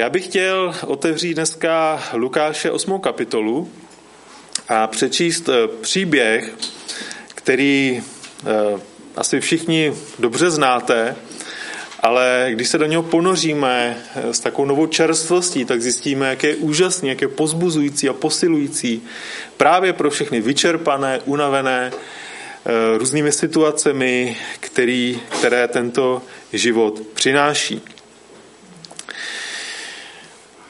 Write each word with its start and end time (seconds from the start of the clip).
Já 0.00 0.10
bych 0.10 0.24
chtěl 0.24 0.74
otevřít 0.86 1.34
dneska 1.34 2.02
Lukáše 2.12 2.70
8. 2.70 3.00
kapitolu 3.00 3.70
a 4.68 4.86
přečíst 4.86 5.48
eh, 5.48 5.68
příběh, 5.80 6.54
který 7.34 8.02
eh, 8.02 8.80
asi 9.16 9.40
všichni 9.40 9.92
dobře 10.18 10.50
znáte, 10.50 11.16
ale 12.00 12.48
když 12.50 12.68
se 12.68 12.78
do 12.78 12.86
něho 12.86 13.02
ponoříme 13.02 13.96
eh, 14.14 14.34
s 14.34 14.40
takovou 14.40 14.68
novou 14.68 14.86
čerstvostí, 14.86 15.64
tak 15.64 15.82
zjistíme, 15.82 16.28
jak 16.28 16.42
je 16.44 16.56
úžasný, 16.56 17.08
jak 17.08 17.20
je 17.20 17.28
pozbuzující 17.28 18.08
a 18.08 18.12
posilující 18.12 19.02
právě 19.56 19.92
pro 19.92 20.10
všechny 20.10 20.40
vyčerpané, 20.40 21.20
unavené 21.24 21.92
různými 22.96 23.32
situacemi, 23.32 24.36
který, 24.60 25.20
které 25.38 25.68
tento 25.68 26.22
život 26.52 27.00
přináší. 27.14 27.82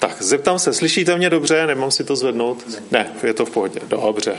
Tak, 0.00 0.22
zeptám 0.22 0.58
se, 0.58 0.72
slyšíte 0.72 1.16
mě 1.16 1.30
dobře? 1.30 1.66
Nemám 1.66 1.90
si 1.90 2.04
to 2.04 2.16
zvednout? 2.16 2.64
Ne, 2.90 3.12
je 3.22 3.34
to 3.34 3.46
v 3.46 3.50
pohodě. 3.50 3.80
Dobře. 3.88 4.38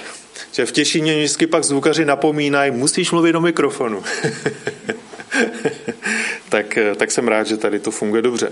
Že 0.52 0.66
v 0.66 0.72
Těšíně 0.72 1.18
vždycky 1.18 1.48
pak 1.48 1.63
zvukaři 1.63 2.05
napomínají, 2.05 2.72
musíš 2.72 3.12
mluvit 3.12 3.31
do 3.31 3.41
mikrofonu. 3.41 4.04
tak, 6.49 6.77
tak 6.95 7.12
jsem 7.12 7.27
rád, 7.27 7.48
že 7.48 7.58
tady 7.58 7.80
to 7.80 7.91
funguje 7.91 8.21
dobře. 8.21 8.52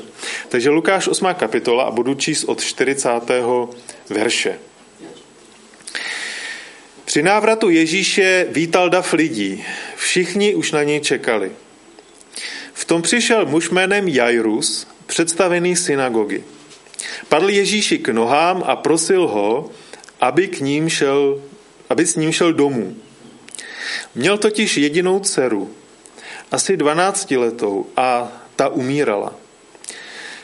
Takže 0.49 0.69
Lukáš 0.69 1.07
8. 1.07 1.27
kapitola 1.33 1.83
a 1.83 1.91
budu 1.91 2.13
číst 2.13 2.43
od 2.43 2.61
40. 2.61 3.09
verše. 4.09 4.59
Při 7.05 7.23
návratu 7.23 7.69
Ježíše 7.69 8.47
vítal 8.49 8.89
dav 8.89 9.13
lidí. 9.13 9.65
Všichni 9.95 10.55
už 10.55 10.71
na 10.71 10.83
něj 10.83 10.99
čekali. 10.99 11.51
V 12.73 12.85
tom 12.85 13.01
přišel 13.01 13.45
muž 13.45 13.69
jménem 13.69 14.07
Jairus, 14.07 14.87
představený 15.05 15.75
synagogy. 15.75 16.43
Padl 17.29 17.49
Ježíši 17.49 17.97
k 17.97 18.09
nohám 18.09 18.63
a 18.65 18.75
prosil 18.75 19.27
ho, 19.27 19.69
aby, 20.21 20.47
k 20.47 20.59
ním 20.59 20.89
šel, 20.89 21.41
aby 21.89 22.05
s 22.05 22.15
ním 22.15 22.31
šel 22.31 22.53
domů. 22.53 22.95
Měl 24.15 24.37
totiž 24.37 24.77
jedinou 24.77 25.19
dceru, 25.19 25.69
asi 26.51 26.77
12 26.77 27.31
letou, 27.31 27.85
a 27.97 28.31
ta 28.55 28.69
umírala. 28.69 29.35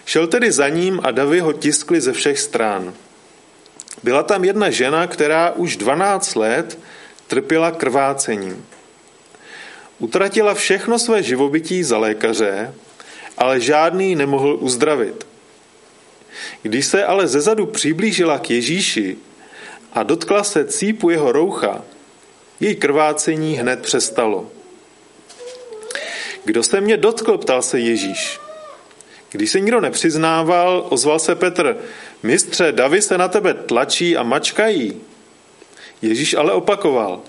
Šel 0.05 0.27
tedy 0.27 0.51
za 0.51 0.69
ním 0.69 0.99
a 1.03 1.11
davy 1.11 1.39
ho 1.39 1.53
tiskli 1.53 2.01
ze 2.01 2.13
všech 2.13 2.39
stran. 2.39 2.93
Byla 4.03 4.23
tam 4.23 4.43
jedna 4.43 4.69
žena, 4.69 5.07
která 5.07 5.51
už 5.51 5.77
12 5.77 6.35
let 6.35 6.79
trpěla 7.27 7.71
krvácením. 7.71 8.65
Utratila 9.99 10.53
všechno 10.53 10.99
své 10.99 11.23
živobytí 11.23 11.83
za 11.83 11.97
lékaře, 11.97 12.73
ale 13.37 13.59
žádný 13.59 14.15
nemohl 14.15 14.57
uzdravit. 14.59 15.27
Když 16.61 16.85
se 16.85 17.05
ale 17.05 17.27
zezadu 17.27 17.65
přiblížila 17.65 18.39
k 18.39 18.49
Ježíši 18.49 19.17
a 19.93 20.03
dotkla 20.03 20.43
se 20.43 20.65
cípu 20.65 21.09
jeho 21.09 21.31
roucha, 21.31 21.81
její 22.59 22.75
krvácení 22.75 23.55
hned 23.55 23.81
přestalo. 23.81 24.51
Kdo 26.45 26.63
se 26.63 26.81
mě 26.81 26.97
dotkl, 26.97 27.37
ptal 27.37 27.61
se 27.61 27.79
Ježíš. 27.79 28.39
Když 29.31 29.51
se 29.51 29.59
nikdo 29.59 29.81
nepřiznával, 29.81 30.85
ozval 30.89 31.19
se 31.19 31.35
Petr, 31.35 31.77
mistře, 32.23 32.71
davy 32.71 33.01
se 33.01 33.17
na 33.17 33.27
tebe 33.27 33.53
tlačí 33.53 34.17
a 34.17 34.23
mačkají. 34.23 35.01
Ježíš 36.01 36.33
ale 36.33 36.53
opakoval, 36.53 37.21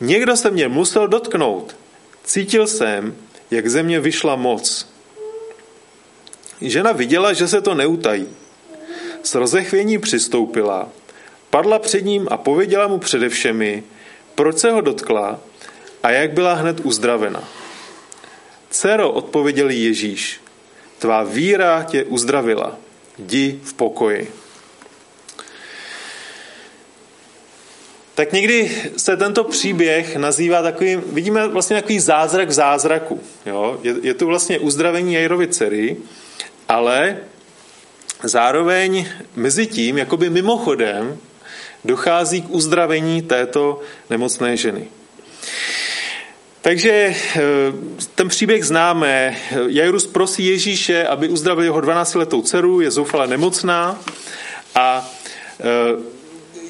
někdo 0.00 0.36
se 0.36 0.50
mě 0.50 0.68
musel 0.68 1.08
dotknout. 1.08 1.76
Cítil 2.24 2.66
jsem, 2.66 3.16
jak 3.50 3.68
ze 3.68 3.82
mě 3.82 4.00
vyšla 4.00 4.36
moc. 4.36 4.88
Žena 6.60 6.92
viděla, 6.92 7.32
že 7.32 7.48
se 7.48 7.60
to 7.60 7.74
neutají. 7.74 8.28
S 9.22 9.34
rozechvění 9.34 9.98
přistoupila, 9.98 10.88
padla 11.50 11.78
před 11.78 12.04
ním 12.04 12.28
a 12.30 12.36
pověděla 12.36 12.86
mu 12.86 12.98
předevšemi, 12.98 13.82
proč 14.34 14.58
se 14.58 14.70
ho 14.70 14.80
dotkla 14.80 15.40
a 16.02 16.10
jak 16.10 16.32
byla 16.32 16.54
hned 16.54 16.80
uzdravena. 16.80 17.44
Cero, 18.70 19.10
odpověděl 19.10 19.70
Ježíš, 19.70 20.40
tvá 20.98 21.22
víra 21.22 21.82
tě 21.82 22.04
uzdravila, 22.04 22.76
jdi 23.18 23.60
v 23.64 23.74
pokoji. 23.74 24.32
Tak 28.14 28.32
někdy 28.32 28.70
se 28.96 29.16
tento 29.16 29.44
příběh 29.44 30.16
nazývá 30.16 30.62
takovým, 30.62 31.02
vidíme 31.06 31.48
vlastně 31.48 31.76
takový 31.76 32.00
zázrak 32.00 32.48
v 32.48 32.52
zázraku. 32.52 33.20
Jo? 33.46 33.80
Je, 33.82 33.94
je 34.02 34.14
tu 34.14 34.26
vlastně 34.26 34.58
uzdravení 34.58 35.14
Jairovy 35.14 35.48
dcery, 35.48 35.96
ale 36.68 37.16
zároveň 38.22 39.06
mezi 39.36 39.66
tím, 39.66 39.98
jakoby 39.98 40.30
mimochodem, 40.30 41.18
dochází 41.84 42.42
k 42.42 42.50
uzdravení 42.50 43.22
této 43.22 43.80
nemocné 44.10 44.56
ženy. 44.56 44.88
Takže 46.62 46.90
eh, 46.90 47.40
ten 48.14 48.28
příběh 48.28 48.64
známe. 48.64 49.36
Jairus 49.66 50.06
prosí 50.06 50.46
Ježíše, 50.46 51.06
aby 51.06 51.28
uzdravil 51.28 51.64
jeho 51.64 51.80
12-letou 51.80 52.42
dceru, 52.42 52.80
je 52.80 52.90
zoufale 52.90 53.26
nemocná 53.26 54.00
a 54.74 55.10
eh, 55.60 56.20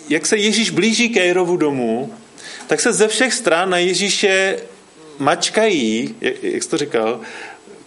jak 0.08 0.26
se 0.26 0.36
Ježíš 0.36 0.70
blíží 0.70 1.08
k 1.08 1.16
Jairovu 1.16 1.56
domu, 1.56 2.14
tak 2.66 2.80
se 2.80 2.92
ze 2.92 3.08
všech 3.08 3.34
stran 3.34 3.70
na 3.70 3.78
Ježíše 3.78 4.58
mačkají, 5.18 6.14
jak 6.42 6.62
jsi 6.62 6.68
to 6.68 6.76
říkal, 6.76 7.20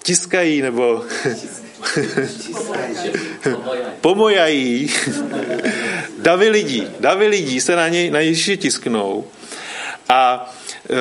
tiskají 0.03 0.61
nebo 0.61 1.03
pomojají. 4.01 4.89
davy 6.17 6.49
lidí, 6.49 6.87
davy 6.99 7.27
lidí 7.27 7.61
se 7.61 7.75
na, 7.75 7.87
něj, 7.87 8.11
na 8.11 8.19
Ježíši 8.19 8.57
tisknou. 8.57 9.25
A 10.09 10.53
e, 10.89 10.93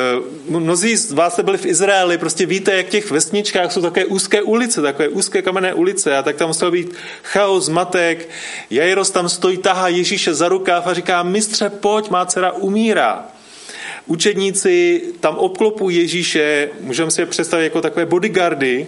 mnozí 0.49 0.97
z 0.97 1.13
vás 1.13 1.33
jste 1.33 1.43
byli 1.43 1.59
v 1.59 1.67
Izraeli, 1.67 2.19
prostě 2.19 2.47
víte, 2.47 2.77
jak 2.77 2.87
v 2.87 2.91
těch 2.91 3.11
vesničkách 3.11 3.73
jsou 3.73 3.83
také 3.83 4.05
úzké 4.05 4.43
ulice, 4.43 4.83
takové 4.83 5.09
úzké 5.09 5.43
kamenné 5.43 5.75
ulice 5.75 6.17
a 6.17 6.23
tak 6.23 6.37
tam 6.37 6.49
musel 6.49 6.71
být 6.71 6.95
chaos, 7.23 7.69
matek. 7.69 8.29
Jairos 8.71 9.11
tam 9.11 9.29
stojí, 9.29 9.57
tahá 9.57 9.89
Ježíše 9.89 10.35
za 10.35 10.49
rukáv 10.49 10.87
a 10.87 10.95
říká, 10.95 11.23
mistře, 11.23 11.71
pojď, 11.71 12.11
má 12.11 12.27
dcera 12.27 12.53
umírá. 12.53 13.27
Učedníci 14.07 15.03
tam 15.21 15.37
obklopují 15.37 15.97
Ježíše, 15.97 16.69
můžeme 16.81 17.11
si 17.11 17.21
je 17.21 17.27
představit 17.27 17.65
jako 17.65 17.81
takové 17.81 18.07
bodyguardy, 18.07 18.87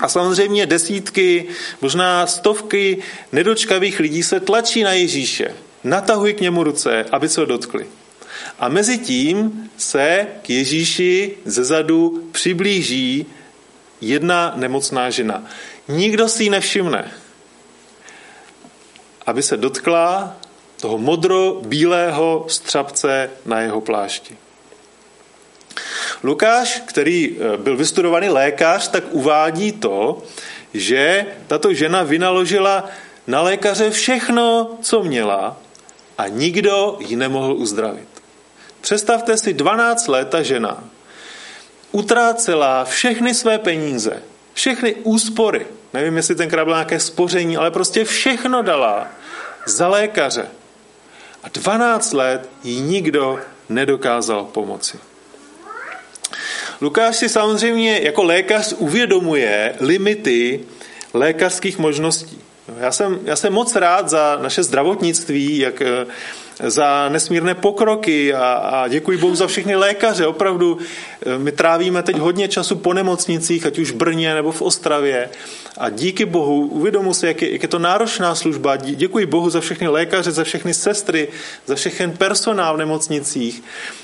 a 0.00 0.08
samozřejmě 0.08 0.66
desítky, 0.66 1.46
možná 1.80 2.26
stovky 2.26 3.02
nedočkavých 3.32 4.00
lidí 4.00 4.22
se 4.22 4.40
tlačí 4.40 4.82
na 4.82 4.92
Ježíše. 4.92 5.54
Natahují 5.84 6.34
k 6.34 6.40
němu 6.40 6.64
ruce, 6.64 7.04
aby 7.12 7.28
se 7.28 7.40
ho 7.40 7.46
dotkli. 7.46 7.86
A 8.58 8.68
mezi 8.68 8.98
tím 8.98 9.70
se 9.76 10.26
k 10.42 10.50
Ježíši 10.50 11.36
ze 11.44 11.64
zadu 11.64 12.28
přiblíží 12.32 13.26
jedna 14.00 14.52
nemocná 14.56 15.10
žena. 15.10 15.44
Nikdo 15.88 16.28
si 16.28 16.44
ji 16.44 16.50
nevšimne, 16.50 17.10
aby 19.26 19.42
se 19.42 19.56
dotkla 19.56 20.36
toho 20.80 20.98
modro-bílého 20.98 22.44
střapce 22.48 23.30
na 23.46 23.60
jeho 23.60 23.80
plášti. 23.80 24.36
Lukáš, 26.22 26.82
který 26.86 27.36
eh, 27.36 27.56
byl 27.56 27.76
vystudovaný 27.76 28.28
lékař, 28.28 28.88
tak 28.88 29.04
uvádí 29.10 29.72
to, 29.72 30.22
že 30.74 31.26
tato 31.46 31.74
žena 31.74 32.02
vynaložila 32.02 32.88
na 33.26 33.42
lékaře 33.42 33.90
všechno, 33.90 34.70
co 34.82 35.02
měla 35.02 35.56
a 36.18 36.28
nikdo 36.28 36.98
ji 37.00 37.16
nemohl 37.16 37.52
uzdravit. 37.52 38.08
Představte 38.80 39.36
si 39.36 39.52
12 39.52 40.08
let 40.08 40.28
ta 40.28 40.42
žena 40.42 40.84
utrácela 41.92 42.84
všechny 42.84 43.34
své 43.34 43.58
peníze, 43.58 44.22
všechny 44.54 44.94
úspory, 44.94 45.66
nevím, 45.92 46.16
jestli 46.16 46.34
tenkrát 46.34 46.64
bylo 46.64 46.76
nějaké 46.76 47.00
spoření, 47.00 47.56
ale 47.56 47.70
prostě 47.70 48.04
všechno 48.04 48.62
dala 48.62 49.06
za 49.66 49.88
lékaře. 49.88 50.48
A 51.42 51.48
12 51.48 52.12
let 52.12 52.48
jí 52.64 52.80
nikdo 52.80 53.40
nedokázal 53.68 54.44
pomoci. 54.44 54.98
Lukáš 56.80 57.16
si 57.16 57.28
samozřejmě 57.28 58.00
jako 58.02 58.22
lékař 58.22 58.74
uvědomuje 58.78 59.74
limity 59.80 60.60
lékařských 61.14 61.78
možností. 61.78 62.38
Já 62.80 62.92
jsem, 62.92 63.18
já 63.24 63.36
jsem 63.36 63.52
moc 63.52 63.76
rád 63.76 64.08
za 64.08 64.38
naše 64.42 64.62
zdravotnictví, 64.62 65.58
jak 65.58 65.82
eh, 65.82 66.06
za 66.62 67.08
nesmírné 67.08 67.54
pokroky 67.54 68.34
a, 68.34 68.52
a 68.52 68.88
děkuji 68.88 69.18
Bohu 69.18 69.34
za 69.34 69.46
všechny 69.46 69.76
lékaře. 69.76 70.26
Opravdu 70.26 70.78
eh, 71.26 71.38
my 71.38 71.52
trávíme 71.52 72.02
teď 72.02 72.16
hodně 72.16 72.48
času 72.48 72.76
po 72.76 72.94
nemocnicích, 72.94 73.66
ať 73.66 73.78
už 73.78 73.90
v 73.90 73.94
Brně 73.94 74.34
nebo 74.34 74.52
v 74.52 74.62
Ostravě. 74.62 75.30
A 75.78 75.90
díky 75.90 76.24
Bohu 76.24 76.66
uvědomuji 76.66 77.14
si, 77.14 77.26
jak 77.26 77.42
je, 77.42 77.52
jak 77.52 77.62
je 77.62 77.68
to 77.68 77.78
náročná 77.78 78.34
služba. 78.34 78.76
Děkuji 78.76 79.26
Bohu 79.26 79.50
za 79.50 79.60
všechny 79.60 79.88
lékaře, 79.88 80.30
za 80.30 80.44
všechny 80.44 80.74
sestry, 80.74 81.28
za 81.66 81.74
všechny 81.74 82.10
personál 82.10 82.74
v 82.74 82.78
nemocnicích, 82.78 83.62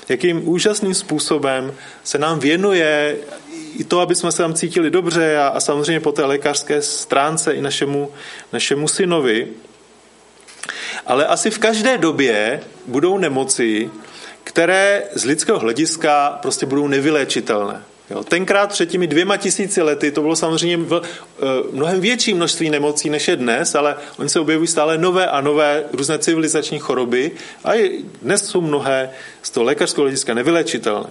jakým 0.09 0.49
úžasným 0.49 0.93
způsobem 0.93 1.73
se 2.03 2.17
nám 2.17 2.39
věnuje 2.39 3.17
i 3.77 3.83
to, 3.83 3.99
aby 3.99 4.15
jsme 4.15 4.31
se 4.31 4.37
tam 4.37 4.53
cítili 4.53 4.89
dobře 4.89 5.37
a, 5.37 5.47
a 5.47 5.59
samozřejmě 5.59 5.99
po 5.99 6.11
té 6.11 6.25
lékařské 6.25 6.81
stránce 6.81 7.53
i 7.53 7.61
našemu, 7.61 8.09
našemu 8.53 8.87
synovi. 8.87 9.47
Ale 11.07 11.25
asi 11.25 11.49
v 11.49 11.59
každé 11.59 11.97
době 11.97 12.61
budou 12.87 13.17
nemoci, 13.17 13.89
které 14.43 15.03
z 15.13 15.25
lidského 15.25 15.59
hlediska 15.59 16.39
prostě 16.41 16.65
budou 16.65 16.87
nevyléčitelné. 16.87 17.83
Jo, 18.09 18.23
tenkrát 18.23 18.69
před 18.69 18.89
těmi 18.89 19.07
dvěma 19.07 19.37
tisíci 19.37 19.81
lety 19.81 20.11
to 20.11 20.21
bylo 20.21 20.35
samozřejmě 20.35 20.77
v, 20.77 21.01
eh, 21.01 21.45
mnohem 21.71 22.01
větší 22.01 22.33
množství 22.33 22.69
nemocí 22.69 23.09
než 23.09 23.27
je 23.27 23.35
dnes, 23.35 23.75
ale 23.75 23.95
oni 24.19 24.29
se 24.29 24.39
objevují 24.39 24.67
stále 24.67 24.97
nové 24.97 25.27
a 25.27 25.41
nové 25.41 25.83
různé 25.93 26.19
civilizační 26.19 26.79
choroby 26.79 27.31
a 27.63 27.75
i 27.75 28.03
dnes 28.21 28.45
jsou 28.45 28.61
mnohé 28.61 29.09
z 29.41 29.49
toho 29.49 29.63
lékařského 29.63 30.03
hlediska 30.03 30.33
nevylečitelné. 30.33 31.09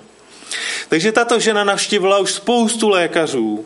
Takže 0.88 1.12
tato 1.12 1.40
žena 1.40 1.64
navštívila 1.64 2.18
už 2.18 2.32
spoustu 2.32 2.88
lékařů, 2.88 3.64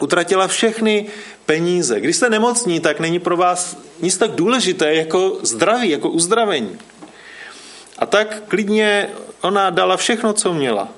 utratila 0.00 0.48
všechny 0.48 1.06
peníze. 1.46 2.00
Když 2.00 2.16
jste 2.16 2.30
nemocní, 2.30 2.80
tak 2.80 3.00
není 3.00 3.18
pro 3.18 3.36
vás 3.36 3.76
nic 4.00 4.16
tak 4.16 4.30
důležité 4.30 4.94
jako 4.94 5.38
zdraví, 5.42 5.90
jako 5.90 6.10
uzdravení. 6.10 6.78
A 7.98 8.06
tak 8.06 8.42
klidně 8.48 9.08
ona 9.40 9.70
dala 9.70 9.96
všechno, 9.96 10.32
co 10.32 10.52
měla. 10.52 10.88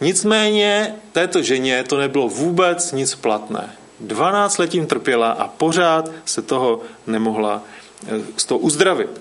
Nicméně 0.00 0.94
této 1.12 1.42
ženě 1.42 1.84
to 1.84 1.98
nebylo 1.98 2.28
vůbec 2.28 2.92
nic 2.92 3.14
platné. 3.14 3.76
12 4.00 4.58
let 4.58 4.70
tím 4.70 4.86
trpěla 4.86 5.30
a 5.30 5.48
pořád 5.48 6.10
se 6.24 6.42
toho 6.42 6.80
nemohla 7.06 7.62
eh, 8.06 8.20
z 8.36 8.44
toho 8.44 8.58
uzdravit. 8.58 9.20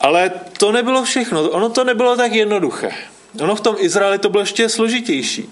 Ale 0.00 0.30
to 0.58 0.72
nebylo 0.72 1.04
všechno. 1.04 1.42
Ono 1.50 1.70
to 1.70 1.84
nebylo 1.84 2.16
tak 2.16 2.32
jednoduché. 2.32 2.90
Ono 3.40 3.56
v 3.56 3.60
tom 3.60 3.76
Izraeli 3.78 4.18
to 4.18 4.28
bylo 4.28 4.42
ještě 4.42 4.68
složitější. 4.68 5.50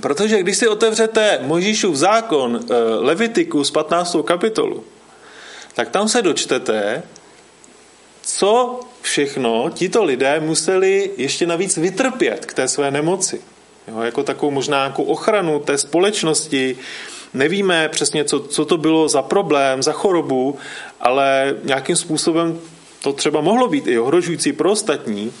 Protože 0.00 0.40
když 0.40 0.56
si 0.56 0.68
otevřete 0.68 1.38
Mojžíšův 1.42 1.96
zákon 1.96 2.60
eh, 2.62 2.74
Levitiku 2.98 3.64
z 3.64 3.70
15. 3.70 4.16
kapitolu, 4.24 4.84
tak 5.74 5.88
tam 5.88 6.08
se 6.08 6.22
dočtete, 6.22 7.02
co 8.22 8.80
všechno 9.02 9.70
tito 9.74 10.04
lidé 10.04 10.40
museli 10.40 11.10
ještě 11.16 11.46
navíc 11.46 11.76
vytrpět 11.76 12.46
k 12.46 12.54
té 12.54 12.68
své 12.68 12.90
nemoci. 12.90 13.40
Jo, 13.88 14.00
jako 14.00 14.22
takovou 14.22 14.50
možná 14.50 14.78
nějakou 14.78 15.04
ochranu 15.04 15.58
té 15.60 15.78
společnosti. 15.78 16.76
Nevíme 17.34 17.88
přesně, 17.88 18.24
co, 18.24 18.40
co 18.40 18.64
to 18.64 18.76
bylo 18.76 19.08
za 19.08 19.22
problém, 19.22 19.82
za 19.82 19.92
chorobu, 19.92 20.58
ale 21.00 21.54
nějakým 21.64 21.96
způsobem 21.96 22.60
to 23.02 23.12
třeba 23.12 23.40
mohlo 23.40 23.68
být 23.68 23.86
i 23.86 23.98
ohrožující 23.98 24.52
pro 24.52 24.72
ostatní. 24.72 25.32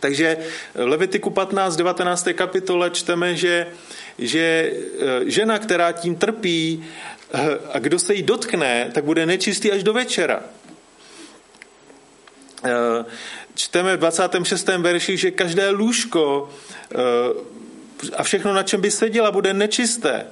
Takže 0.00 0.36
Levitiku 0.74 1.30
15, 1.30 1.76
19. 1.76 2.28
kapitole 2.34 2.90
čteme, 2.90 3.36
že, 3.36 3.66
že 4.18 4.40
e, 4.40 5.30
žena, 5.30 5.58
která 5.58 5.92
tím 5.92 6.16
trpí 6.16 6.84
e, 7.34 7.58
a 7.72 7.78
kdo 7.78 7.98
se 7.98 8.14
jí 8.14 8.22
dotkne, 8.22 8.90
tak 8.94 9.04
bude 9.04 9.26
nečistý 9.26 9.72
až 9.72 9.82
do 9.82 9.92
večera. 9.92 10.42
Eh, 12.64 13.04
čteme 13.54 13.96
v 13.96 13.98
26. 13.98 14.68
verši, 14.68 15.16
že 15.16 15.30
každé 15.30 15.70
lůžko 15.70 16.50
eh, 16.92 16.96
a 18.16 18.22
všechno, 18.22 18.52
na 18.52 18.62
čem 18.62 18.80
by 18.80 18.90
seděla, 18.90 19.30
bude 19.30 19.54
nečisté. 19.54 20.26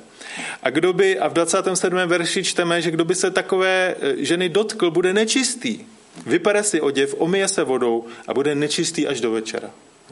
A, 0.63 0.71
kdo 0.71 0.93
by, 0.93 1.19
a 1.19 1.29
v 1.29 1.33
27. 1.33 1.97
verši 2.07 2.45
čteme, 2.45 2.83
že 2.83 2.91
kdo 2.91 3.05
by 3.05 3.15
se 3.15 3.31
takové 3.31 3.95
eh, 4.01 4.25
ženy 4.25 4.49
dotkl, 4.49 4.91
bude 4.91 5.13
nečistý. 5.13 5.85
Vypere 6.27 6.63
si 6.63 6.81
oděv, 6.81 7.15
omije 7.19 7.49
se 7.49 7.65
vodou 7.65 8.07
a 8.27 8.35
bude 8.35 8.55
nečistý 8.55 9.07
až 9.07 9.21
do 9.21 9.31
večera. 9.31 9.71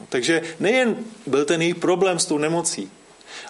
Takže 0.09 0.41
nejen 0.59 0.95
byl 1.27 1.45
ten 1.45 1.61
její 1.61 1.73
problém 1.73 2.19
s 2.19 2.25
tou 2.25 2.37
nemocí, 2.37 2.91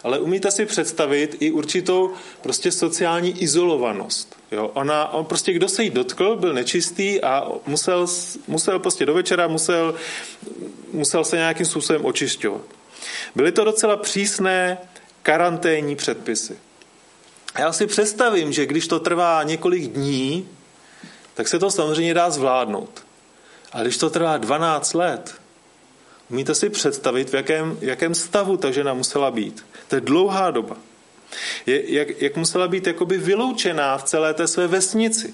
ale 0.04 0.20
umíte 0.20 0.52
si 0.52 0.66
představit 0.66 1.38
i 1.40 1.52
určitou 1.52 2.14
prostě 2.42 2.72
sociální 2.72 3.42
izolovanost. 3.42 4.36
Jo, 4.52 4.72
ona, 4.74 5.14
on 5.14 5.26
prostě, 5.26 5.54
kdo 5.54 5.70
se 5.70 5.84
jí 5.84 5.90
dotkl, 5.90 6.36
byl 6.36 6.54
nečistý 6.54 7.22
a 7.22 7.48
musel, 7.66 8.08
musel 8.48 8.80
prostě 8.80 9.06
do 9.06 9.14
večera, 9.14 9.48
musel, 9.48 9.96
musel 10.92 11.24
se 11.24 11.36
nějakým 11.36 11.66
způsobem 11.66 12.06
očišťovat. 12.06 12.62
Byly 13.36 13.52
to 13.52 13.64
docela 13.64 13.98
přísné 13.98 14.78
karanténní 15.24 15.96
předpisy. 15.96 16.58
Já 17.60 17.74
si 17.74 17.88
představím, 17.88 18.52
že 18.52 18.66
když 18.66 18.88
to 18.88 19.00
trvá 19.00 19.44
několik 19.44 19.84
dní, 19.84 20.48
tak 21.38 21.48
se 21.48 21.60
to 21.60 21.72
samozřejmě 21.72 22.14
dá 22.14 22.30
zvládnout. 22.30 23.06
A 23.72 23.82
když 23.82 23.98
to 23.98 24.10
trvá 24.10 24.38
12 24.38 24.94
let, 24.94 25.36
umíte 26.30 26.56
si 26.56 26.70
představit, 26.70 27.30
v 27.30 27.34
jakém, 27.34 27.78
jakém 27.82 28.16
stavu 28.16 28.58
ta 28.58 28.72
žena 28.72 28.94
musela 28.94 29.32
být. 29.32 29.66
To 29.88 29.96
je 29.96 30.02
dlouhá 30.02 30.52
doba. 30.52 30.78
Je, 31.66 31.94
jak, 31.94 32.22
jak 32.22 32.36
musela 32.36 32.68
být 32.68 32.88
jakoby 32.88 33.18
vyloučená 33.18 33.98
v 33.98 34.04
celé 34.04 34.34
té 34.34 34.48
své 34.48 34.68
vesnici. 34.68 35.34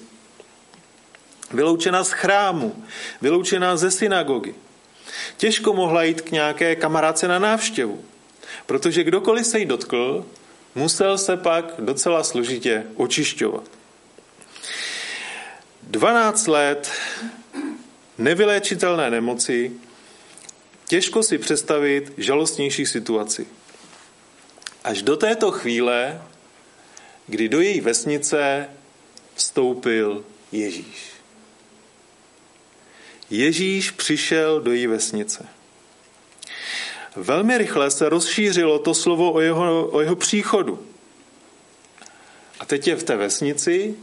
Vyloučená 1.50 2.04
z 2.04 2.10
chrámu, 2.10 2.84
vyloučená 3.20 3.76
ze 3.76 3.90
synagogy. 3.90 4.54
Těžko 5.36 5.72
mohla 5.72 6.02
jít 6.02 6.20
k 6.20 6.30
nějaké 6.30 6.76
kamarádce 6.76 7.28
na 7.28 7.38
návštěvu, 7.38 8.04
protože 8.66 9.04
kdokoliv 9.04 9.46
se 9.46 9.58
jí 9.58 9.66
dotkl, 9.66 10.26
musel 10.74 11.18
se 11.18 11.36
pak 11.36 11.74
docela 11.78 12.24
složitě 12.24 12.84
očišťovat. 12.96 13.73
12 15.94 16.46
let 16.46 16.92
nevyléčitelné 18.18 19.10
nemoci, 19.10 19.72
těžko 20.88 21.22
si 21.22 21.38
představit 21.38 22.12
žalostnější 22.16 22.86
situaci. 22.86 23.46
Až 24.84 25.02
do 25.02 25.16
této 25.16 25.50
chvíle, 25.50 26.22
kdy 27.26 27.48
do 27.48 27.60
její 27.60 27.80
vesnice 27.80 28.68
vstoupil 29.34 30.24
Ježíš. 30.52 31.12
Ježíš 33.30 33.90
přišel 33.90 34.60
do 34.60 34.72
její 34.72 34.86
vesnice. 34.86 35.46
Velmi 37.16 37.58
rychle 37.58 37.90
se 37.90 38.08
rozšířilo 38.08 38.78
to 38.78 38.94
slovo 38.94 39.32
o 39.32 39.40
jeho, 39.40 39.88
o 39.88 40.00
jeho 40.00 40.16
příchodu. 40.16 40.86
A 42.60 42.66
teď 42.66 42.88
je 42.88 42.96
v 42.96 43.02
té 43.02 43.16
vesnici 43.16 43.94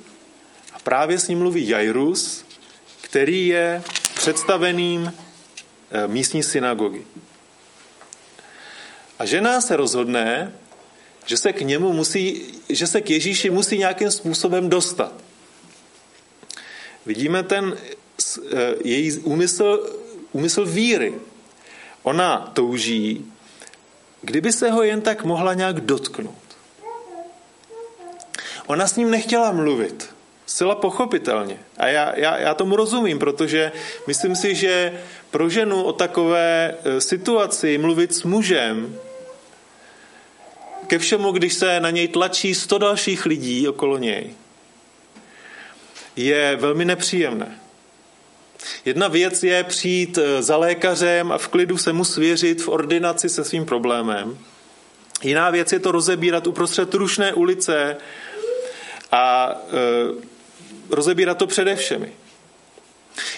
právě 0.84 1.20
s 1.20 1.28
ním 1.28 1.40
mluví 1.40 1.68
Jairus, 1.68 2.46
který 3.02 3.48
je 3.48 3.84
představeným 4.16 5.14
eh, 5.92 6.08
místní 6.08 6.44
synagogy. 6.44 7.02
A 9.20 9.26
žena 9.26 9.62
se 9.62 9.76
rozhodne, 9.76 10.54
že 11.26 11.38
se 11.38 11.54
k 11.54 11.62
němu 11.62 11.94
musí, 11.94 12.42
že 12.70 12.88
se 12.88 13.02
k 13.02 13.10
Ježíši 13.10 13.50
musí 13.50 13.78
nějakým 13.78 14.12
způsobem 14.12 14.70
dostat. 14.70 15.14
Vidíme 17.06 17.44
ten 17.44 17.78
eh, 17.78 18.76
její 18.84 19.18
úmysl, 19.18 19.98
úmysl 20.32 20.66
víry. 20.66 21.14
Ona 22.04 22.52
touží, 22.54 23.32
kdyby 24.22 24.54
se 24.54 24.72
ho 24.72 24.84
jen 24.84 25.02
tak 25.02 25.24
mohla 25.24 25.54
nějak 25.54 25.82
dotknout. 25.82 26.36
Ona 28.68 28.88
s 28.88 28.96
ním 28.96 29.12
nechtěla 29.12 29.52
mluvit. 29.52 30.10
Zcela 30.52 30.76
pochopitelně. 30.76 31.60
A 31.78 31.88
já, 31.88 32.20
já, 32.20 32.38
já 32.38 32.54
tomu 32.54 32.76
rozumím, 32.76 33.20
protože 33.20 33.72
myslím 34.08 34.36
si, 34.36 34.56
že 34.56 35.02
pro 35.30 35.50
ženu 35.50 35.84
o 35.84 35.94
takové 35.94 36.76
eh, 36.84 37.02
situaci 37.02 37.78
mluvit 37.78 38.16
s 38.16 38.24
mužem 38.24 38.96
ke 40.88 41.00
všemu, 41.00 41.32
když 41.32 41.54
se 41.54 41.80
na 41.80 41.90
něj 41.90 42.08
tlačí 42.08 42.56
sto 42.56 42.78
dalších 42.78 43.26
lidí 43.26 43.68
okolo 43.68 43.98
něj, 43.98 44.36
je 46.16 46.56
velmi 46.60 46.86
nepříjemné. 46.86 47.60
Jedna 48.86 49.08
věc 49.08 49.44
je 49.44 49.64
přijít 49.64 50.18
eh, 50.18 50.44
za 50.44 50.58
lékařem 50.58 51.32
a 51.32 51.38
v 51.38 51.48
klidu 51.48 51.78
se 51.78 51.94
mu 51.94 52.06
svěřit 52.06 52.62
v 52.62 52.70
ordinaci 52.70 53.30
se 53.30 53.44
svým 53.44 53.66
problémem. 53.66 54.38
Jiná 55.24 55.50
věc 55.50 55.72
je 55.72 55.80
to 55.80 55.92
rozebírat 55.92 56.48
uprostřed 56.48 56.94
rušné 56.94 57.34
ulice 57.34 57.98
a 59.12 59.52
e, 59.52 60.31
rozebírat 60.92 61.38
to 61.38 61.48
přede 61.48 61.76
všemi. 61.76 62.12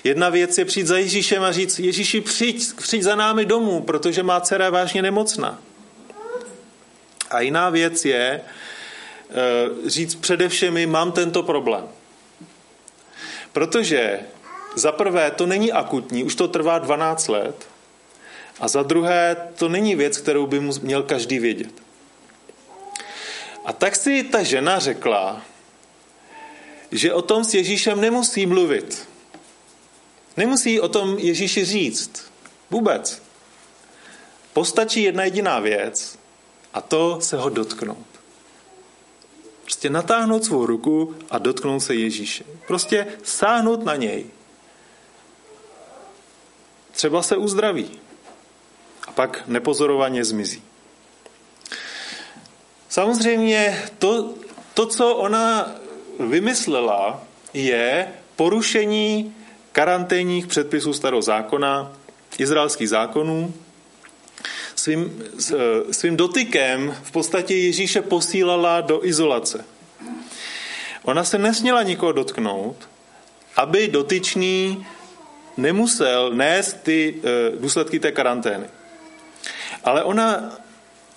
Jedna 0.04 0.30
věc 0.30 0.58
je 0.58 0.66
přijít 0.66 0.88
za 0.88 0.98
Ježíšem 0.98 1.44
a 1.44 1.52
říct, 1.52 1.80
Ježíši, 1.80 2.22
přijď, 2.22 2.74
přijď 2.74 3.04
za 3.04 3.16
námi 3.16 3.46
domů, 3.46 3.82
protože 3.82 4.24
má 4.24 4.42
dcera 4.42 4.70
vážně 4.70 5.02
nemocná. 5.02 5.60
A 7.30 7.42
jiná 7.42 7.70
věc 7.70 8.06
je 8.06 8.42
eh, 8.42 9.90
říct 9.90 10.16
především, 10.16 10.90
mám 10.90 11.12
tento 11.12 11.44
problém. 11.44 11.88
Protože 13.54 14.20
za 14.76 14.92
prvé 14.92 15.32
to 15.32 15.46
není 15.46 15.72
akutní, 15.72 16.24
už 16.24 16.36
to 16.36 16.48
trvá 16.48 16.80
12 16.80 17.28
let, 17.28 17.68
a 18.60 18.68
za 18.68 18.84
druhé 18.84 19.38
to 19.56 19.70
není 19.70 19.96
věc, 19.96 20.18
kterou 20.18 20.48
by 20.48 20.60
měl 20.60 21.04
každý 21.04 21.40
vědět. 21.40 21.74
A 23.66 23.74
tak 23.74 23.96
si 23.96 24.24
ta 24.24 24.44
žena 24.44 24.80
řekla, 24.80 25.42
že 26.94 27.14
o 27.14 27.22
tom 27.22 27.44
s 27.44 27.54
Ježíšem 27.54 28.02
nemusí 28.02 28.46
mluvit. 28.46 29.08
Nemusí 30.38 30.80
o 30.80 30.88
tom 30.88 31.18
Ježíši 31.20 31.66
říct. 31.66 32.32
Vůbec. 32.70 33.22
postačí 34.54 35.04
jedna 35.04 35.24
jediná 35.24 35.60
věc 35.60 36.20
a 36.74 36.82
to 36.82 37.22
se 37.22 37.38
ho 37.38 37.50
dotknout. 37.50 38.08
Prostě 39.62 39.90
natáhnout 39.90 40.46
svou 40.46 40.66
ruku 40.66 41.16
a 41.30 41.38
dotknout 41.38 41.84
se 41.84 41.96
Ježíše. 41.96 42.44
Prostě 42.68 43.08
sáhnout 43.24 43.86
na 43.86 43.96
něj. 43.96 44.26
Třeba 46.92 47.22
se 47.22 47.38
uzdraví 47.38 48.00
a 49.08 49.12
pak 49.12 49.48
nepozorovaně 49.48 50.26
zmizí. 50.26 50.64
Samozřejmě 52.90 53.84
to, 53.98 54.34
to, 54.74 54.86
co 54.86 55.16
ona 55.16 55.76
vymyslela, 56.20 57.24
je 57.54 58.08
porušení 58.36 59.36
karanténních 59.72 60.48
předpisů 60.48 60.94
starého 60.94 61.22
zákona, 61.22 61.94
izraelských 62.38 62.90
zákonů. 62.90 63.54
Svým, 64.76 65.24
svým 65.92 66.18
dotykem 66.18 66.96
v 67.04 67.12
podstatě 67.12 67.56
Ježíše 67.56 68.02
posílala 68.02 68.82
do 68.82 69.06
izolace. 69.06 69.66
Ona 71.04 71.24
se 71.24 71.38
nesměla 71.38 71.84
nikoho 71.84 72.12
dotknout, 72.12 72.90
aby 73.56 73.88
dotyčný 73.88 74.86
nemusel 75.58 76.34
nést 76.34 76.84
ty 76.84 77.16
eh, 77.24 77.52
důsledky 77.60 78.00
té 78.00 78.12
karantény. 78.12 78.66
Ale 79.84 80.04
ona 80.04 80.58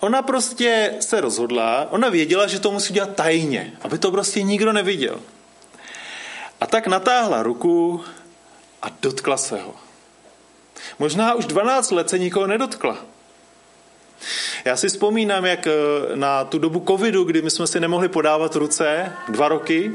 ona 0.00 0.22
prostě 0.22 0.94
se 1.00 1.20
rozhodla, 1.20 1.86
ona 1.90 2.08
věděla, 2.08 2.46
že 2.46 2.60
to 2.60 2.70
musí 2.70 2.92
dělat 2.94 3.14
tajně, 3.14 3.72
aby 3.82 3.98
to 3.98 4.10
prostě 4.10 4.42
nikdo 4.42 4.72
neviděl. 4.72 5.20
A 6.60 6.66
tak 6.66 6.86
natáhla 6.86 7.42
ruku 7.42 8.04
a 8.82 8.86
dotkla 9.02 9.36
se 9.36 9.60
ho. 9.60 9.74
Možná 10.98 11.34
už 11.34 11.44
12 11.44 11.90
let 11.90 12.10
se 12.10 12.18
nikoho 12.18 12.46
nedotkla. 12.46 12.96
Já 14.64 14.76
si 14.76 14.88
vzpomínám, 14.88 15.44
jak 15.44 15.66
eh, 15.66 15.72
na 16.14 16.44
tu 16.44 16.58
dobu 16.58 16.84
covidu, 16.88 17.24
kdy 17.24 17.42
my 17.42 17.50
jsme 17.50 17.66
si 17.66 17.80
nemohli 17.80 18.08
podávat 18.08 18.56
ruce 18.56 19.12
dva 19.28 19.48
roky 19.48 19.92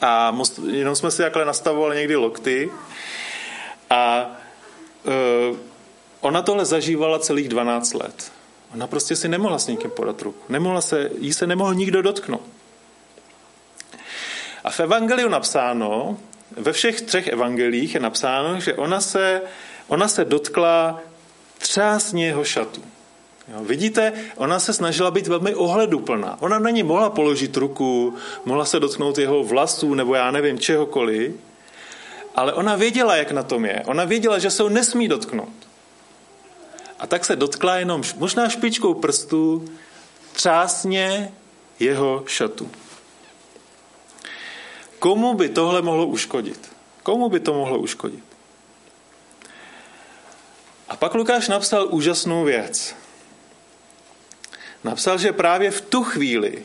a 0.00 0.36
jenom 0.70 0.96
jsme 0.96 1.10
si 1.10 1.22
takhle 1.22 1.44
nastavovali 1.44 1.96
někdy 1.96 2.16
lokty 2.16 2.70
a 3.90 4.30
uh, 5.50 5.56
ona 6.20 6.42
tohle 6.42 6.64
zažívala 6.64 7.18
celých 7.18 7.48
12 7.48 7.94
let. 7.94 8.32
Ona 8.74 8.86
prostě 8.86 9.16
si 9.16 9.28
nemohla 9.28 9.58
s 9.58 9.66
někým 9.66 9.90
podat 9.90 10.22
ruku. 10.22 10.44
Nemohla 10.48 10.80
se, 10.80 11.10
jí 11.18 11.32
se 11.32 11.46
nemohl 11.46 11.74
nikdo 11.74 12.02
dotknout. 12.02 12.42
A 14.64 14.70
v 14.70 14.80
evangeliu 14.80 15.28
napsáno, 15.28 16.18
ve 16.56 16.72
všech 16.72 17.02
třech 17.02 17.26
evangelích 17.26 17.94
je 17.94 18.00
napsáno, 18.00 18.60
že 18.60 18.74
ona 18.74 19.00
se, 19.00 19.42
ona 19.88 20.08
se 20.08 20.24
dotkla 20.24 21.00
třásně 21.58 22.26
jeho 22.26 22.44
šatu. 22.44 22.82
Jo, 23.48 23.64
vidíte, 23.64 24.12
ona 24.36 24.60
se 24.60 24.72
snažila 24.72 25.10
být 25.10 25.26
velmi 25.26 25.54
ohleduplná. 25.54 26.36
Ona 26.40 26.58
na 26.58 26.70
ní 26.70 26.82
mohla 26.82 27.10
položit 27.10 27.56
ruku, 27.56 28.14
mohla 28.44 28.64
se 28.64 28.80
dotknout 28.80 29.18
jeho 29.18 29.44
vlasů 29.44 29.94
nebo 29.94 30.14
já 30.14 30.30
nevím 30.30 30.58
čehokoliv, 30.58 31.34
ale 32.34 32.52
ona 32.52 32.76
věděla, 32.76 33.16
jak 33.16 33.32
na 33.32 33.42
tom 33.42 33.64
je. 33.64 33.82
Ona 33.86 34.04
věděla, 34.04 34.38
že 34.38 34.50
se 34.50 34.62
ho 34.62 34.68
nesmí 34.68 35.08
dotknout. 35.08 35.63
A 36.98 37.06
tak 37.06 37.24
se 37.24 37.36
dotkla 37.36 37.76
jenom 37.76 38.02
možná 38.16 38.48
špičkou 38.48 38.94
prstů 38.94 39.68
třásně 40.32 41.32
jeho 41.80 42.24
šatu. 42.26 42.70
Komu 44.98 45.34
by 45.34 45.48
tohle 45.48 45.82
mohlo 45.82 46.06
uškodit? 46.06 46.72
Komu 47.02 47.28
by 47.28 47.40
to 47.40 47.54
mohlo 47.54 47.78
uškodit? 47.78 48.24
A 50.88 50.96
pak 50.96 51.14
Lukáš 51.14 51.48
napsal 51.48 51.88
úžasnou 51.90 52.44
věc. 52.44 52.94
Napsal, 54.84 55.18
že 55.18 55.32
právě 55.32 55.70
v 55.70 55.80
tu 55.80 56.02
chvíli, 56.04 56.64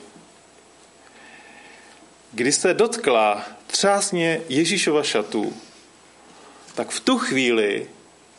kdy 2.31 2.51
se 2.51 2.73
dotkla 2.73 3.45
třásně 3.67 4.41
Ježíšova 4.49 5.03
šatu, 5.03 5.53
tak 6.75 6.89
v 6.89 6.99
tu 6.99 7.17
chvíli 7.17 7.89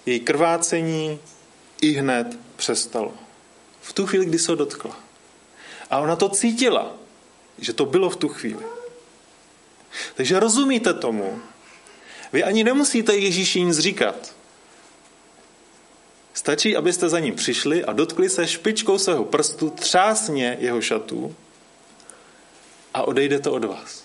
její 0.06 0.20
krvácení 0.20 1.18
i 1.80 1.92
hned 1.92 2.38
přestalo. 2.56 3.14
V 3.80 3.92
tu 3.92 4.06
chvíli, 4.06 4.26
kdy 4.26 4.38
se 4.38 4.52
ho 4.52 4.56
dotkla. 4.56 5.00
A 5.90 5.98
ona 5.98 6.16
to 6.16 6.28
cítila, 6.28 6.92
že 7.58 7.72
to 7.72 7.84
bylo 7.84 8.10
v 8.10 8.16
tu 8.16 8.28
chvíli. 8.28 8.64
Takže 10.14 10.40
rozumíte 10.40 10.94
tomu. 10.94 11.40
Vy 12.32 12.44
ani 12.44 12.64
nemusíte 12.64 13.16
Ježíši 13.16 13.60
nic 13.60 13.78
říkat. 13.78 14.34
Stačí, 16.34 16.76
abyste 16.76 17.08
za 17.08 17.18
ním 17.18 17.34
přišli 17.34 17.84
a 17.84 17.92
dotkli 17.92 18.28
se 18.28 18.48
špičkou 18.48 18.98
svého 18.98 19.24
prstu 19.24 19.70
třásně 19.70 20.56
jeho 20.60 20.82
šatů 20.82 21.36
a 22.94 23.02
odejde 23.02 23.38
to 23.38 23.52
od 23.52 23.64
vás. 23.64 24.04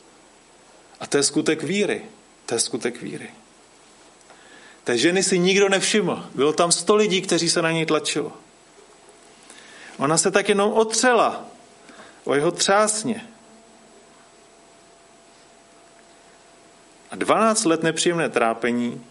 A 1.00 1.08
to 1.08 1.18
je 1.18 1.24
skutek 1.24 1.64
víry. 1.64 2.06
To 2.46 2.56
je 2.56 2.60
skutek 2.60 3.02
víry. 3.02 3.30
Té 4.86 4.98
ženy 4.98 5.24
si 5.24 5.40
nikdo 5.40 5.70
nevšiml. 5.70 6.30
Bylo 6.36 6.54
tam 6.54 6.72
sto 6.72 6.96
lidí, 6.96 7.22
kteří 7.22 7.50
se 7.50 7.62
na 7.62 7.72
něj 7.72 7.86
tlačilo. 7.86 8.32
Ona 9.98 10.18
se 10.18 10.32
tak 10.32 10.50
jenom 10.50 10.74
otřela 10.74 11.46
o 12.24 12.36
jeho 12.36 12.52
třásně. 12.52 13.28
A 17.12 17.16
12 17.16 17.66
let 17.66 17.84
nepříjemné 17.84 18.30
trápení, 18.30 19.06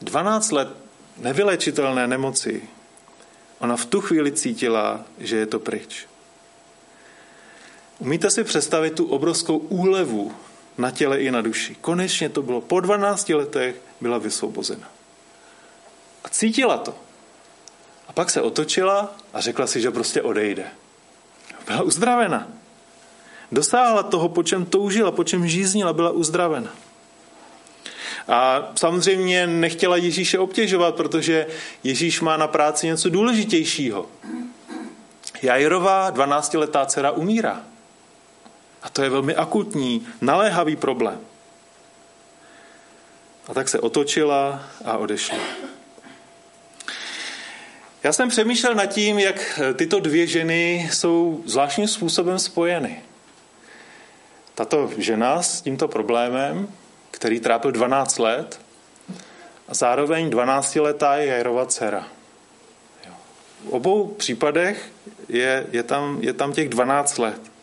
12 0.00 0.50
let 0.50 0.68
nevylečitelné 1.16 2.06
nemoci, 2.06 2.68
ona 3.58 3.76
v 3.76 3.86
tu 3.86 4.00
chvíli 4.00 4.32
cítila, 4.32 5.04
že 5.18 5.36
je 5.36 5.46
to 5.46 5.58
pryč. 5.58 6.06
Umíte 7.98 8.30
si 8.30 8.44
představit 8.44 8.94
tu 8.94 9.06
obrovskou 9.06 9.58
úlevu 9.58 10.34
na 10.78 10.90
těle 10.90 11.20
i 11.20 11.30
na 11.30 11.40
duši. 11.40 11.76
Konečně 11.80 12.28
to 12.28 12.42
bylo. 12.42 12.60
Po 12.60 12.80
12 12.80 13.28
letech 13.28 13.76
byla 14.00 14.18
vysvobozena. 14.18 14.88
A 16.24 16.28
cítila 16.28 16.78
to. 16.78 16.94
A 18.08 18.12
pak 18.12 18.30
se 18.30 18.42
otočila 18.42 19.14
a 19.32 19.40
řekla 19.40 19.66
si, 19.66 19.80
že 19.80 19.90
prostě 19.90 20.22
odejde. 20.22 20.64
Byla 21.66 21.82
uzdravena. 21.82 22.48
Dosáhla 23.52 24.02
toho, 24.02 24.28
po 24.28 24.42
čem 24.42 24.64
toužila, 24.66 25.10
po 25.10 25.24
čem 25.24 25.48
žíznila, 25.48 25.92
byla 25.92 26.10
uzdravena. 26.10 26.70
A 28.28 28.72
samozřejmě 28.76 29.46
nechtěla 29.46 29.96
Ježíše 29.96 30.38
obtěžovat, 30.38 30.94
protože 30.94 31.46
Ježíš 31.84 32.20
má 32.20 32.36
na 32.36 32.46
práci 32.46 32.86
něco 32.86 33.08
důležitějšího. 33.08 34.06
Jairová 35.42 36.12
12-letá 36.12 36.86
dcera 36.86 37.10
umírá. 37.10 37.62
A 38.84 38.88
to 38.88 39.02
je 39.02 39.10
velmi 39.10 39.34
akutní, 39.34 40.06
naléhavý 40.20 40.76
problém. 40.76 41.20
A 43.48 43.54
tak 43.54 43.68
se 43.68 43.80
otočila 43.80 44.62
a 44.84 44.96
odešla. 44.98 45.38
Já 48.02 48.12
jsem 48.12 48.28
přemýšlel 48.28 48.74
nad 48.74 48.86
tím, 48.86 49.18
jak 49.18 49.60
tyto 49.76 50.00
dvě 50.00 50.26
ženy 50.26 50.90
jsou 50.92 51.42
zvláštním 51.46 51.88
způsobem 51.88 52.38
spojeny. 52.38 53.02
Tato 54.54 54.90
žena 54.98 55.42
s 55.42 55.62
tímto 55.62 55.88
problémem, 55.88 56.68
který 57.10 57.40
trápil 57.40 57.72
12 57.72 58.18
let, 58.18 58.60
a 59.68 59.74
zároveň 59.74 60.30
12-letá 60.30 61.14
je 61.14 61.26
Jairova 61.26 61.66
dcera. 61.66 62.08
V 63.64 63.68
obou 63.70 64.06
případech 64.06 64.90
je, 65.28 65.66
je, 65.72 65.82
tam, 65.82 66.18
je 66.20 66.32
tam 66.32 66.52
těch 66.52 66.68
12 66.68 67.18
let. 67.18 67.53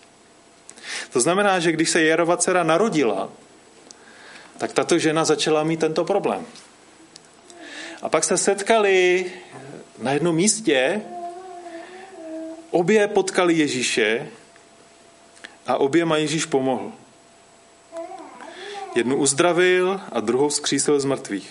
To 1.13 1.19
znamená, 1.19 1.59
že 1.59 1.71
když 1.71 1.89
se 1.89 2.03
Jairova 2.03 2.38
dcera 2.38 2.63
narodila, 2.63 3.29
tak 4.57 4.73
tato 4.73 4.97
žena 4.97 5.25
začala 5.25 5.63
mít 5.63 5.79
tento 5.79 6.05
problém. 6.05 6.45
A 8.01 8.09
pak 8.09 8.23
se 8.23 8.38
setkali 8.38 9.25
na 9.97 10.11
jednom 10.11 10.35
místě, 10.35 11.01
obě 12.71 13.07
potkali 13.07 13.53
Ježíše 13.53 14.27
a 15.67 15.77
oběma 15.77 16.17
Ježíš 16.17 16.45
pomohl. 16.45 16.91
Jednu 18.95 19.15
uzdravil 19.15 20.01
a 20.11 20.19
druhou 20.19 20.50
zkřísil 20.50 21.00
z 21.00 21.05
mrtvých. 21.05 21.50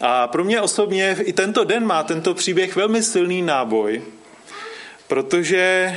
A 0.00 0.28
pro 0.28 0.44
mě 0.44 0.60
osobně 0.60 1.16
i 1.20 1.32
tento 1.32 1.64
den 1.64 1.86
má 1.86 2.02
tento 2.02 2.34
příběh 2.34 2.76
velmi 2.76 3.02
silný 3.02 3.42
náboj, 3.42 4.02
protože 5.06 5.96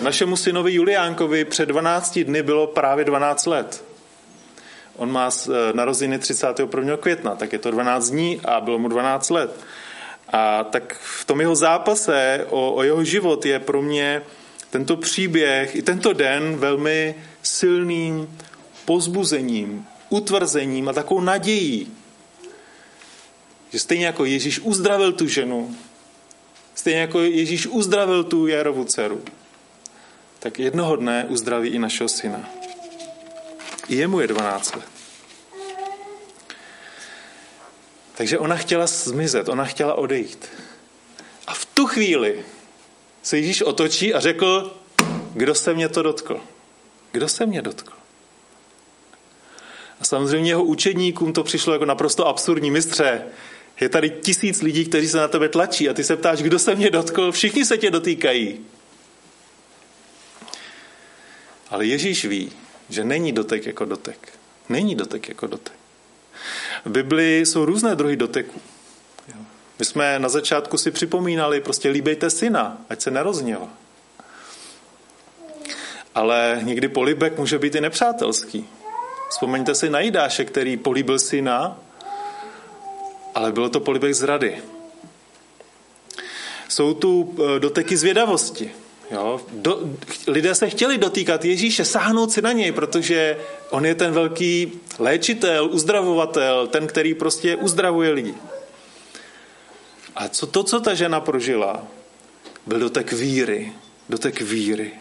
našemu 0.00 0.36
synovi 0.36 0.72
Juliánkovi 0.72 1.44
před 1.44 1.66
12 1.66 2.18
dny 2.18 2.42
bylo 2.42 2.66
právě 2.66 3.04
12 3.04 3.46
let. 3.46 3.84
On 4.96 5.12
má 5.12 5.30
eh, 5.30 5.72
narozeniny 5.72 6.18
31. 6.18 6.96
května, 6.96 7.34
tak 7.34 7.52
je 7.52 7.58
to 7.58 7.70
12 7.70 8.10
dní 8.10 8.40
a 8.44 8.60
bylo 8.60 8.78
mu 8.78 8.88
12 8.88 9.30
let. 9.30 9.60
A 10.28 10.64
tak 10.64 10.96
v 11.00 11.24
tom 11.24 11.40
jeho 11.40 11.56
zápase 11.56 12.46
o, 12.50 12.72
o 12.72 12.82
jeho 12.82 13.04
život 13.04 13.46
je 13.46 13.58
pro 13.58 13.82
mě 13.82 14.22
tento 14.70 14.96
příběh 14.96 15.76
i 15.76 15.82
tento 15.82 16.12
den 16.12 16.56
velmi 16.56 17.14
silným 17.42 18.38
pozbuzením, 18.84 19.86
utvrzením 20.08 20.88
a 20.88 20.92
takovou 20.92 21.20
nadějí, 21.20 21.92
Že 23.72 23.78
stejně 23.78 24.06
jako 24.06 24.24
Ježíš 24.24 24.60
uzdravil 24.60 25.12
tu 25.12 25.28
ženu, 25.28 25.76
stejně 26.74 27.00
jako 27.00 27.20
Ježíš 27.20 27.66
uzdravil 27.66 28.24
tu 28.24 28.46
Jarovu 28.46 28.84
dceru, 28.84 29.22
tak 30.46 30.58
jednoho 30.58 30.96
dne 30.96 31.26
uzdraví 31.28 31.68
i 31.68 31.78
našeho 31.78 32.08
syna. 32.08 32.50
I 33.88 33.96
jemu 33.96 34.20
je 34.20 34.26
12 34.26 34.76
let. 34.76 34.88
Takže 38.14 38.38
ona 38.38 38.56
chtěla 38.56 38.86
zmizet, 38.86 39.48
ona 39.48 39.64
chtěla 39.64 39.94
odejít. 39.94 40.48
A 41.46 41.54
v 41.54 41.66
tu 41.66 41.86
chvíli 41.86 42.44
se 43.22 43.36
Ježíš 43.36 43.62
otočí 43.62 44.14
a 44.14 44.20
řekl, 44.20 44.76
kdo 45.34 45.54
se 45.54 45.74
mě 45.74 45.88
to 45.88 46.02
dotkl? 46.02 46.40
Kdo 47.12 47.28
se 47.28 47.46
mě 47.46 47.62
dotkl? 47.62 47.92
A 50.00 50.04
samozřejmě 50.04 50.50
jeho 50.50 50.64
učedníkům 50.64 51.32
to 51.32 51.44
přišlo 51.44 51.72
jako 51.72 51.84
naprosto 51.84 52.26
absurdní. 52.26 52.70
Mistře, 52.70 53.22
je 53.80 53.88
tady 53.88 54.10
tisíc 54.10 54.62
lidí, 54.62 54.84
kteří 54.84 55.08
se 55.08 55.16
na 55.16 55.28
tebe 55.28 55.48
tlačí 55.48 55.88
a 55.88 55.94
ty 55.94 56.04
se 56.04 56.16
ptáš, 56.16 56.38
kdo 56.38 56.58
se 56.58 56.74
mě 56.74 56.90
dotkl? 56.90 57.32
Všichni 57.32 57.64
se 57.64 57.78
tě 57.78 57.90
dotýkají. 57.90 58.58
Ale 61.70 61.86
Ježíš 61.86 62.24
ví, 62.24 62.52
že 62.88 63.04
není 63.04 63.32
dotek 63.32 63.66
jako 63.66 63.84
dotek. 63.84 64.32
Není 64.68 64.94
dotek 64.94 65.28
jako 65.28 65.46
dotek. 65.46 65.76
V 66.84 66.90
Biblii 66.90 67.46
jsou 67.46 67.64
různé 67.64 67.94
druhy 67.94 68.16
doteků. 68.16 68.60
My 69.78 69.84
jsme 69.84 70.18
na 70.18 70.28
začátku 70.28 70.78
si 70.78 70.90
připomínali, 70.90 71.60
prostě 71.60 71.88
líbejte 71.88 72.30
syna, 72.30 72.78
ať 72.88 73.02
se 73.02 73.10
nerozněva. 73.10 73.68
Ale 76.14 76.60
někdy 76.62 76.88
polibek 76.88 77.38
může 77.38 77.58
být 77.58 77.74
i 77.74 77.80
nepřátelský. 77.80 78.68
Vzpomeňte 79.30 79.74
si 79.74 79.90
na 79.90 80.00
Jidáše, 80.00 80.44
který 80.44 80.76
políbil 80.76 81.18
syna, 81.18 81.78
ale 83.34 83.52
bylo 83.52 83.68
to 83.68 83.80
polibek 83.80 84.14
zrady. 84.14 84.62
Jsou 86.68 86.94
tu 86.94 87.36
eh, 87.38 87.60
doteky 87.60 87.96
zvědavosti. 87.96 88.72
Jo? 89.10 89.40
Do, 89.52 89.80
lidé 90.26 90.54
se 90.54 90.70
chtěli 90.70 90.98
dotýkat 90.98 91.44
Ježíše, 91.44 91.84
sáhnout 91.84 92.32
si 92.32 92.42
na 92.42 92.52
něj, 92.52 92.72
protože 92.72 93.38
on 93.70 93.86
je 93.86 93.94
ten 93.94 94.12
velký 94.12 94.72
léčitel, 94.98 95.68
uzdravovatel, 95.72 96.66
ten, 96.66 96.86
který 96.86 97.14
prostě 97.14 97.56
uzdravuje 97.56 98.10
lidi. 98.10 98.34
A 100.16 100.28
co 100.28 100.46
to, 100.46 100.62
co 100.62 100.80
ta 100.80 100.94
žena 100.94 101.20
prožila, 101.20 101.86
byl 102.66 102.78
dotek 102.78 103.12
víry, 103.12 103.72
dotek 104.08 104.40
víry. 104.40 104.92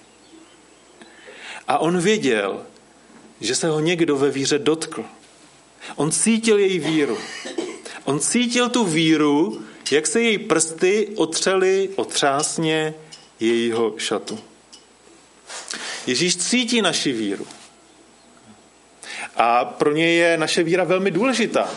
A 1.68 1.78
on 1.78 1.98
věděl, 1.98 2.62
že 3.42 3.56
se 3.56 3.68
ho 3.68 3.80
někdo 3.80 4.18
ve 4.18 4.30
víře 4.30 4.60
dotkl. 4.60 5.06
On 5.96 6.12
cítil 6.12 6.60
její 6.60 6.80
víru. 6.80 7.18
On 8.04 8.20
cítil 8.20 8.70
tu 8.70 8.84
víru, 8.84 9.62
jak 9.92 10.08
se 10.08 10.22
její 10.22 10.38
prsty 10.38 11.08
otřely 11.16 11.90
otřásně 11.96 12.94
jejího 13.48 13.94
šatu. 13.98 14.40
Ježíš 16.08 16.38
cítí 16.38 16.82
naši 16.82 17.12
víru. 17.12 17.48
A 19.36 19.66
pro 19.66 19.92
ně 19.92 20.14
je 20.14 20.38
naše 20.38 20.64
víra 20.64 20.84
velmi 20.84 21.12
důležitá. 21.12 21.70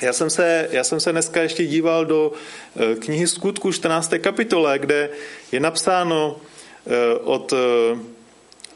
Já 0.00 0.12
jsem 0.12 0.30
se, 0.30 0.68
já 0.70 0.84
jsem 0.84 1.00
se 1.00 1.12
dneska 1.12 1.42
ještě 1.42 1.66
díval 1.66 2.04
do 2.04 2.32
eh, 2.32 2.94
knihy 2.94 3.26
Skutku 3.26 3.72
14. 3.72 4.12
kapitole, 4.20 4.78
kde 4.78 5.10
je 5.52 5.60
napsáno 5.60 6.40
eh, 6.86 7.18
od, 7.24 7.52
eh, 7.52 7.98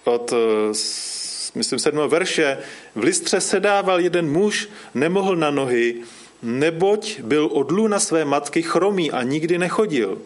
od 0.05 0.33
myslím, 1.55 1.79
sedmého 1.79 2.09
verše, 2.09 2.59
v 2.95 3.03
listře 3.03 3.41
sedával 3.41 4.01
jeden 4.01 4.33
muž, 4.33 4.69
nemohl 4.95 5.37
na 5.37 5.51
nohy, 5.51 6.03
neboť 6.43 7.21
byl 7.21 7.47
od 7.47 7.89
na 7.89 8.01
své 8.01 8.25
matky 8.25 8.63
chromý 8.63 9.11
a 9.11 9.23
nikdy 9.23 9.59
nechodil. 9.59 10.19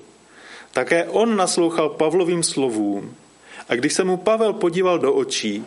Také 0.72 1.04
on 1.04 1.36
naslouchal 1.36 1.88
Pavlovým 1.88 2.42
slovům 2.42 3.14
a 3.68 3.74
když 3.74 3.92
se 3.92 4.04
mu 4.04 4.16
Pavel 4.16 4.52
podíval 4.52 4.98
do 4.98 5.14
očí 5.14 5.64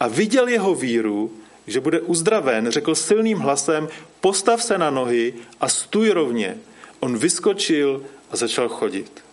a 0.00 0.08
viděl 0.08 0.48
jeho 0.48 0.74
víru, 0.74 1.32
že 1.66 1.80
bude 1.80 2.00
uzdraven, 2.00 2.70
řekl 2.70 2.94
silným 2.94 3.38
hlasem, 3.38 3.88
postav 4.20 4.62
se 4.62 4.78
na 4.78 4.90
nohy 4.90 5.34
a 5.60 5.68
stůj 5.68 6.10
rovně. 6.10 6.56
On 7.00 7.18
vyskočil 7.18 8.04
a 8.30 8.36
začal 8.36 8.68
chodit. 8.68 9.24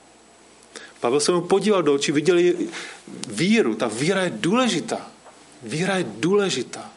Pavel 0.99 1.19
se 1.19 1.31
mu 1.31 1.41
podíval 1.41 1.83
do 1.83 1.93
očí, 1.93 2.11
viděl 2.11 2.39
víru. 3.27 3.75
Ta 3.75 3.87
víra 3.87 4.23
je 4.23 4.29
důležitá. 4.35 5.11
Víra 5.63 5.97
je 5.97 6.05
důležitá. 6.17 6.91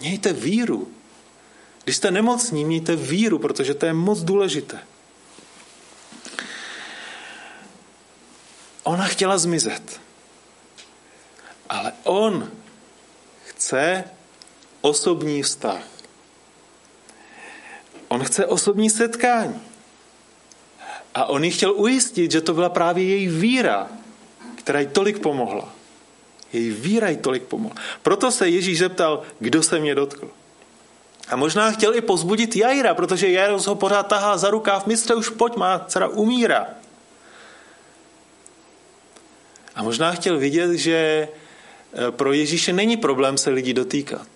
Mějte 0.00 0.32
víru. 0.32 0.88
Když 1.84 1.96
jste 1.96 2.10
nemocní, 2.10 2.64
mějte 2.64 2.96
víru, 2.96 3.38
protože 3.38 3.74
to 3.74 3.86
je 3.86 3.92
moc 3.92 4.20
důležité. 4.20 4.78
Ona 8.82 9.04
chtěla 9.04 9.38
zmizet. 9.38 10.00
Ale 11.68 11.92
on 12.04 12.50
chce 13.46 14.04
osobní 14.80 15.42
vztah. 15.42 15.82
On 18.08 18.24
chce 18.24 18.46
osobní 18.46 18.90
setkání. 18.90 19.62
A 21.14 21.24
on 21.24 21.44
ji 21.44 21.50
chtěl 21.50 21.72
ujistit, 21.72 22.30
že 22.30 22.40
to 22.40 22.54
byla 22.54 22.68
právě 22.68 23.04
její 23.04 23.28
víra, 23.28 23.88
která 24.54 24.80
jí 24.80 24.86
tolik 24.86 25.18
pomohla. 25.18 25.68
Její 26.52 26.70
víra 26.70 27.08
jí 27.08 27.16
tolik 27.16 27.42
pomohla. 27.42 27.76
Proto 28.02 28.30
se 28.30 28.48
Ježíš 28.48 28.78
zeptal, 28.78 29.22
kdo 29.38 29.62
se 29.62 29.78
mě 29.78 29.94
dotkl. 29.94 30.30
A 31.28 31.36
možná 31.36 31.72
chtěl 31.72 31.94
i 31.94 32.00
pozbudit 32.00 32.56
Jaira, 32.56 32.94
protože 32.94 33.30
Jairus 33.30 33.66
ho 33.66 33.74
pořád 33.74 34.06
tahá 34.06 34.36
za 34.36 34.50
rukáv, 34.50 34.86
mistře, 34.86 35.14
už 35.14 35.28
pojď, 35.28 35.56
má 35.56 35.84
dcera 35.88 36.08
umírá. 36.08 36.66
A 39.80 39.82
možná 39.82 40.12
chtěl 40.12 40.38
vidět, 40.38 40.72
že 40.72 41.28
eh, 41.92 42.10
pro 42.10 42.32
Ježíše 42.32 42.72
není 42.72 42.96
problém 42.96 43.38
se 43.38 43.50
lidí 43.50 43.74
dotýkat. 43.74 44.28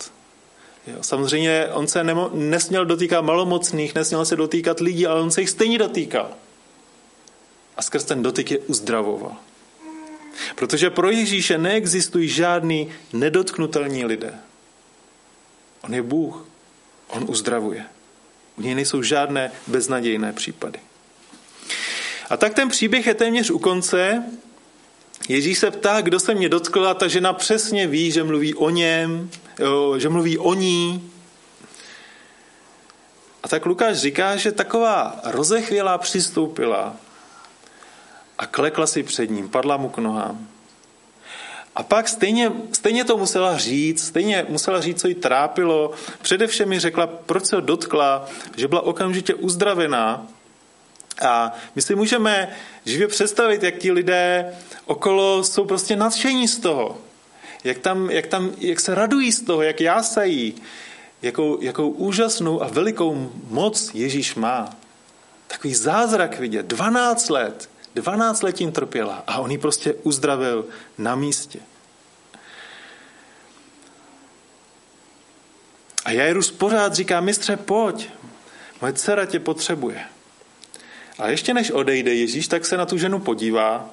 Jo, 0.87 0.97
samozřejmě 1.01 1.69
on 1.73 1.87
se 1.87 2.05
nemo, 2.05 2.31
nesměl 2.35 2.85
dotýkat 2.85 3.25
malomocných, 3.25 3.95
nesměl 3.95 4.25
se 4.25 4.37
dotýkat 4.37 4.81
lidí, 4.81 5.07
ale 5.07 5.21
on 5.21 5.31
se 5.31 5.41
jich 5.41 5.51
stejně 5.51 5.79
dotýkal. 5.79 6.31
A 7.77 7.83
skrz 7.83 8.05
ten 8.05 8.23
dotyk 8.23 8.51
je 8.51 8.59
uzdravoval. 8.59 9.37
Protože 10.55 10.91
pro 10.91 11.11
Ježíše 11.11 11.59
neexistují 11.59 12.29
žádný 12.29 12.91
nedotknutelní 13.13 14.05
lidé. 14.05 14.35
On 15.83 15.95
je 15.95 16.03
Bůh. 16.03 16.47
On 17.09 17.25
uzdravuje. 17.29 17.87
U 18.57 18.63
něj 18.63 18.75
nejsou 18.75 19.03
žádné 19.03 19.53
beznadějné 19.67 20.33
případy. 20.33 20.81
A 22.31 22.37
tak 22.37 22.55
ten 22.55 22.69
příběh 22.69 23.07
je 23.07 23.15
téměř 23.15 23.51
u 23.51 23.59
konce. 23.59 24.25
Ježíš 25.29 25.59
se 25.59 25.71
ptá, 25.71 26.01
kdo 26.01 26.21
se 26.21 26.35
mě 26.35 26.49
dotkl 26.49 26.89
a 26.89 26.95
ta 26.95 27.09
žena 27.09 27.33
přesně 27.33 27.87
ví, 27.87 28.11
že 28.11 28.25
mluví 28.25 28.55
o 28.55 28.71
něm, 28.71 29.31
že 29.97 30.09
mluví 30.09 30.39
o 30.39 30.55
ní. 30.55 31.11
A 33.43 33.49
tak 33.49 33.67
Lukáš 33.67 33.97
říká, 33.97 34.37
že 34.37 34.53
taková 34.53 35.21
rozechvělá 35.25 35.99
přistoupila 35.99 36.97
a 38.39 38.47
klekla 38.47 38.87
si 38.87 39.03
před 39.03 39.31
ním, 39.31 39.49
padla 39.49 39.77
mu 39.77 39.89
k 39.89 39.99
nohám. 39.99 40.49
A 41.77 41.83
pak 41.83 42.09
stejně, 42.09 42.53
stejně 42.73 43.05
to 43.05 43.17
musela 43.17 43.59
říct, 43.59 44.07
stejně 44.07 44.47
musela 44.49 44.81
říct, 44.81 45.01
co 45.01 45.09
jí 45.09 45.15
trápilo. 45.15 45.91
Především 46.23 46.69
mi 46.69 46.81
řekla, 46.81 47.07
proč 47.07 47.45
se 47.45 47.57
ho 47.57 47.61
dotkla, 47.61 48.27
že 48.57 48.69
byla 48.69 48.81
okamžitě 48.81 49.35
uzdravená. 49.35 50.27
A 51.23 51.53
my 51.75 51.83
si 51.83 51.95
můžeme 51.95 52.57
živě 52.85 53.09
představit, 53.09 53.63
jak 53.63 53.75
ti 53.75 53.93
lidé 53.93 54.55
okolo 54.85 55.45
jsou 55.45 55.65
prostě 55.65 55.97
nadšení 55.97 56.49
z 56.49 56.59
toho. 56.59 56.99
Jak, 57.65 57.79
tam, 57.79 58.11
jak, 58.11 58.27
tam, 58.27 58.51
jak 58.59 58.81
se 58.81 58.95
radují 58.95 59.33
z 59.33 59.43
toho, 59.43 59.63
jak 59.63 59.81
jásají, 59.81 60.55
jakou, 61.23 61.63
jakou 61.63 61.89
úžasnou 61.89 62.63
a 62.63 62.69
velikou 62.69 63.33
moc 63.51 63.95
Ježíš 63.95 64.35
má. 64.35 64.77
Takový 65.47 65.75
zázrak 65.75 66.39
vidět. 66.39 66.67
12 66.67 67.31
let 67.31 67.69
12 67.95 68.43
let 68.43 68.53
tím 68.53 68.73
trpěla 68.73 69.25
a 69.27 69.39
on 69.39 69.51
ji 69.51 69.59
prostě 69.59 69.95
uzdravil 69.95 70.67
na 70.99 71.15
místě. 71.15 71.61
A 76.05 76.11
Jairus 76.11 76.51
pořád 76.51 76.95
říká, 76.95 77.21
mistře, 77.21 77.57
pojď, 77.57 78.09
moje 78.81 78.93
dcera 78.93 79.27
tě 79.27 79.41
potřebuje. 79.41 80.05
A 81.19 81.29
ještě 81.29 81.55
než 81.55 81.71
odejde 81.71 82.15
Ježíš, 82.15 82.49
tak 82.49 82.67
se 82.67 82.77
na 82.77 82.87
tu 82.87 82.99
ženu 82.99 83.19
podívá 83.19 83.91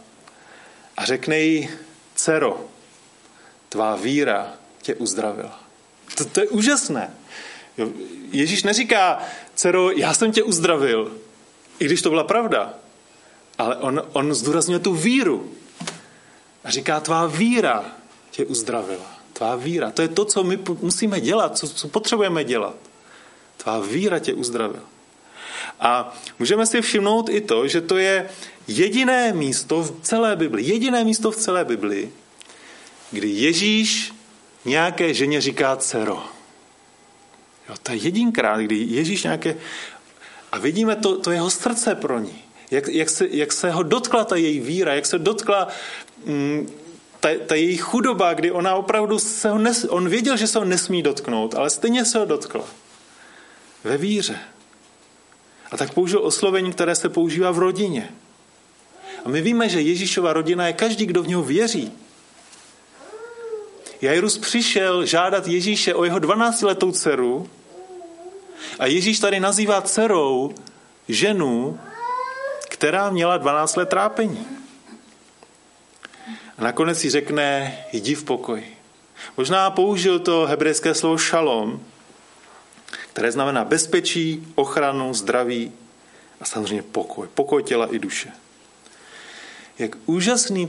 a 0.98 1.06
řekne 1.06 1.40
jí, 1.40 1.70
dcero, 2.16 2.66
tvá 3.70 3.96
víra 3.96 4.54
tě 4.82 4.96
uzdravila. 4.96 5.64
To, 6.18 6.26
to 6.26 6.40
je 6.40 6.48
úžasné. 6.48 7.14
Ježíš 8.32 8.64
neříká, 8.64 9.20
dcero, 9.56 9.92
já 9.92 10.14
jsem 10.14 10.32
tě 10.32 10.44
uzdravil, 10.44 11.18
i 11.80 11.86
když 11.86 12.02
to 12.02 12.10
byla 12.10 12.24
pravda 12.24 12.74
ale 13.62 13.76
on, 13.76 14.02
on 14.14 14.34
zdůrazňuje 14.34 14.80
tu 14.80 14.94
víru. 14.94 15.52
A 16.64 16.72
říká, 16.72 17.00
tvá 17.00 17.28
víra 17.28 17.86
tě 18.32 18.46
uzdravila. 18.46 19.18
Tvá 19.34 19.56
víra. 19.56 19.92
To 19.92 20.02
je 20.02 20.08
to, 20.08 20.26
co 20.26 20.44
my 20.44 20.60
musíme 20.82 21.22
dělat, 21.22 21.58
co, 21.58 21.68
co 21.68 21.88
potřebujeme 21.88 22.44
dělat. 22.44 22.76
Tvá 23.58 23.80
víra 23.80 24.20
tě 24.20 24.34
uzdravila. 24.34 24.84
A 25.80 26.14
můžeme 26.40 26.66
si 26.66 26.82
všimnout 26.82 27.30
i 27.30 27.42
to, 27.42 27.68
že 27.68 27.82
to 27.82 27.98
je 27.98 28.30
jediné 28.68 29.34
místo 29.34 29.84
v 29.84 29.94
celé 30.02 30.36
Bibli, 30.36 30.64
jediné 30.64 31.04
místo 31.04 31.32
v 31.32 31.36
celé 31.36 31.66
Bibli, 31.66 32.12
kdy 33.12 33.30
Ježíš 33.30 34.14
nějaké 34.66 35.14
ženě 35.14 35.42
říká 35.42 35.76
dcero. 35.76 36.24
Jo, 37.70 37.76
to 37.84 37.92
je 37.92 37.98
jedinkrát, 37.98 38.62
kdy 38.62 38.76
Ježíš 38.76 39.24
nějaké... 39.24 39.56
A 40.52 40.58
vidíme 40.58 40.96
to, 40.96 41.18
to 41.18 41.32
jeho 41.32 41.50
srdce 41.50 41.96
pro 41.96 42.20
ní. 42.20 42.44
Jak, 42.72 42.88
jak, 42.88 43.10
se, 43.10 43.28
jak 43.32 43.52
se 43.52 43.72
ho 43.72 43.84
dotkla 43.84 44.24
ta 44.24 44.36
její 44.36 44.60
víra, 44.60 44.94
jak 44.94 45.06
se 45.06 45.20
dotkla 45.20 45.68
mm, 46.26 46.70
ta, 47.20 47.30
ta 47.46 47.56
její 47.56 47.78
chudoba, 47.78 48.34
kdy 48.34 48.52
ona 48.52 48.76
opravdu 48.76 49.20
se 49.20 49.50
ho 49.50 49.58
nes, 49.58 49.86
on 49.90 50.10
věděl, 50.10 50.38
že 50.38 50.48
se 50.48 50.60
ho 50.60 50.66
nesmí 50.66 51.04
dotknout, 51.04 51.56
ale 51.56 51.70
stejně 51.70 52.06
se 52.06 52.20
ho 52.20 52.26
dotkla. 52.26 52.64
Ve 53.84 53.98
víře. 53.98 54.40
A 55.72 55.78
tak 55.78 55.94
použil 55.94 56.26
oslovení, 56.26 56.72
které 56.72 56.96
se 56.96 57.10
používá 57.10 57.52
v 57.52 57.60
rodině. 57.60 58.10
A 59.26 59.30
my 59.30 59.42
víme, 59.42 59.70
že 59.70 59.82
Ježíšova 59.82 60.34
rodina 60.34 60.68
je 60.68 60.74
každý, 60.74 61.06
kdo 61.06 61.24
v 61.24 61.28
něho 61.28 61.44
věří. 61.44 61.92
Jairus 64.02 64.38
přišel 64.38 65.06
žádat 65.06 65.48
Ježíše 65.48 65.94
o 65.94 66.04
jeho 66.04 66.20
12-letou 66.20 66.92
dceru 66.92 67.50
a 68.80 68.86
Ježíš 68.86 69.20
tady 69.20 69.40
nazývá 69.40 69.82
dcerou 69.82 70.54
ženu, 71.08 71.80
která 72.70 73.10
měla 73.10 73.38
12 73.38 73.76
let 73.76 73.90
trápení. 73.90 74.48
A 76.58 76.64
nakonec 76.64 77.00
si 77.00 77.10
řekne, 77.10 77.78
jdi 77.94 78.16
v 78.16 78.24
pokoji. 78.24 78.78
Možná 79.38 79.70
použil 79.70 80.20
to 80.20 80.46
hebrejské 80.46 80.94
slovo 80.94 81.18
šalom, 81.18 81.80
které 83.14 83.32
znamená 83.32 83.64
bezpečí, 83.64 84.48
ochranu, 84.56 85.14
zdraví 85.14 85.72
a 86.40 86.46
samozřejmě 86.46 86.84
pokoj. 86.84 87.28
Pokoj 87.34 87.64
těla 87.64 87.96
i 87.96 88.00
duše. 88.00 88.32
Jak 89.80 89.96
úžasným, 90.06 90.68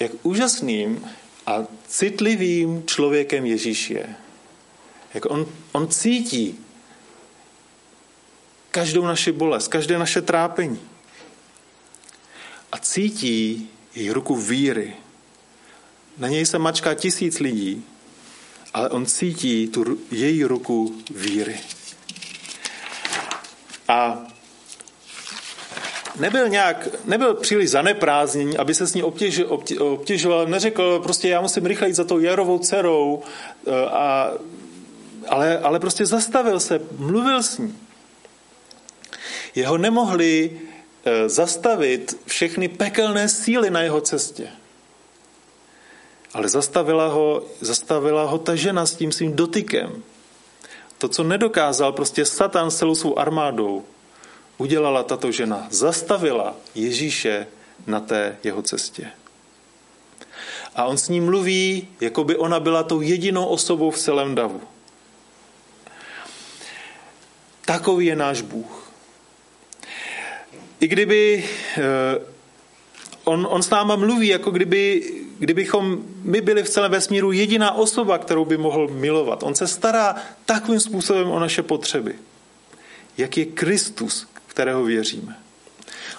jak 0.00 0.12
úžasným 0.22 1.06
a 1.46 1.66
citlivým 1.88 2.86
člověkem 2.86 3.46
Ježíš 3.46 3.90
je. 3.90 4.14
Jak 5.14 5.30
on, 5.30 5.46
on 5.72 5.88
cítí 5.88 6.58
každou 8.70 9.04
naši 9.04 9.32
bolest, 9.32 9.68
každé 9.68 9.98
naše 9.98 10.22
trápení. 10.22 10.80
A 12.72 12.78
cítí 12.78 13.70
její 13.94 14.10
ruku 14.10 14.36
víry. 14.36 14.96
Na 16.18 16.28
něj 16.28 16.46
se 16.46 16.58
mačká 16.58 16.94
tisíc 16.94 17.38
lidí, 17.38 17.84
ale 18.74 18.88
on 18.88 19.06
cítí 19.06 19.68
tu 19.68 19.98
její 20.10 20.44
ruku 20.44 20.94
víry. 21.10 21.56
A 23.88 24.26
nebyl 26.20 26.48
nějak, 26.48 26.88
nebyl 27.04 27.34
příliš 27.34 27.70
zaneprázdnění, 27.70 28.56
aby 28.56 28.74
se 28.74 28.86
s 28.86 28.94
ní 28.94 29.02
obtěž, 29.02 29.38
obtě, 29.38 29.78
obtěžoval, 29.78 30.46
neřekl 30.46 31.00
prostě 31.00 31.28
já 31.28 31.40
musím 31.40 31.66
rychle 31.66 31.88
jít 31.88 31.94
za 31.94 32.04
tou 32.04 32.18
Jarovou 32.18 32.58
dcerou, 32.58 33.22
eh, 33.66 33.70
a, 33.86 34.30
ale, 35.28 35.58
ale 35.58 35.80
prostě 35.80 36.06
zastavil 36.06 36.60
se, 36.60 36.80
mluvil 36.98 37.42
s 37.42 37.58
ní. 37.58 37.78
Jeho 39.54 39.78
nemohli 39.78 40.60
eh, 41.04 41.28
zastavit 41.28 42.20
všechny 42.26 42.68
pekelné 42.68 43.28
síly 43.28 43.70
na 43.70 43.82
jeho 43.82 44.00
cestě. 44.00 44.48
Ale 46.34 46.48
zastavila 46.48 47.08
ho, 47.08 47.42
zastavila 47.60 48.24
ho 48.24 48.38
ta 48.38 48.54
žena 48.54 48.86
s 48.86 48.94
tím 48.94 49.12
svým 49.12 49.36
dotykem. 49.36 50.02
To, 50.98 51.08
co 51.08 51.22
nedokázal 51.22 51.92
prostě 51.92 52.24
Satan 52.24 52.70
s 52.70 52.78
celou 52.78 52.94
svou 52.94 53.18
armádou, 53.18 53.84
udělala 54.58 55.02
tato 55.02 55.32
žena. 55.32 55.66
Zastavila 55.70 56.54
Ježíše 56.74 57.46
na 57.86 58.00
té 58.00 58.36
jeho 58.44 58.62
cestě. 58.62 59.10
A 60.74 60.84
on 60.84 60.98
s 60.98 61.08
ní 61.08 61.20
mluví, 61.20 61.88
jako 62.00 62.24
by 62.24 62.36
ona 62.36 62.60
byla 62.60 62.82
tou 62.82 63.00
jedinou 63.00 63.46
osobou 63.46 63.90
v 63.90 63.98
celém 63.98 64.34
davu. 64.34 64.60
Takový 67.64 68.06
je 68.06 68.16
náš 68.16 68.42
Bůh. 68.42 68.90
I 70.80 70.88
kdyby 70.88 71.44
eh, 71.76 71.82
on, 73.24 73.46
on 73.50 73.62
s 73.62 73.70
náma 73.70 73.96
mluví, 73.96 74.28
jako 74.28 74.50
kdyby, 74.50 75.10
kdybychom 75.38 76.04
my 76.22 76.40
byli 76.40 76.62
v 76.62 76.68
celém 76.68 76.90
vesmíru 76.90 77.32
jediná 77.32 77.72
osoba, 77.72 78.18
kterou 78.18 78.44
by 78.44 78.56
mohl 78.56 78.88
milovat. 78.88 79.42
On 79.42 79.54
se 79.54 79.66
stará 79.66 80.16
takovým 80.44 80.80
způsobem 80.80 81.30
o 81.30 81.38
naše 81.38 81.62
potřeby. 81.62 82.14
Jak 83.18 83.36
je 83.36 83.44
Kristus, 83.44 84.26
kterého 84.46 84.84
věříme. 84.84 85.36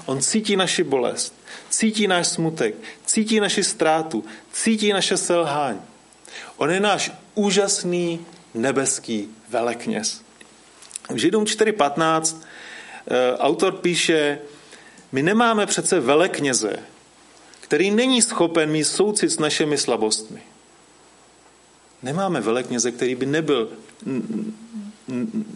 On 0.06 0.22
cítí 0.22 0.56
naši 0.56 0.84
bolest, 0.84 1.36
cítí 1.70 2.08
náš 2.08 2.28
smutek, 2.28 2.76
cítí 3.06 3.40
naši 3.40 3.64
ztrátu, 3.64 4.26
cítí 4.52 4.94
naše 4.94 5.18
selhání. 5.18 5.82
On 6.58 6.72
je 6.72 6.80
náš 6.80 7.12
úžasný 7.36 8.26
nebeský 8.54 9.30
velekněz. 9.50 10.22
V 11.10 11.18
Židům 11.18 11.44
4.15 11.44 12.38
eh, 13.08 13.38
autor 13.38 13.74
píše, 13.74 14.40
my 15.12 15.24
nemáme 15.24 15.66
přece 15.66 16.00
velekněze, 16.00 16.76
který 17.66 17.92
není 17.92 18.22
schopen 18.22 18.72
mít 18.72 18.84
soucit 18.84 19.32
s 19.32 19.40
našimi 19.40 19.78
slabostmi. 19.78 20.42
Nemáme 22.04 22.42
velekněze, 22.42 22.92
který 22.92 23.16
by 23.16 23.26
nebyl, 23.26 23.70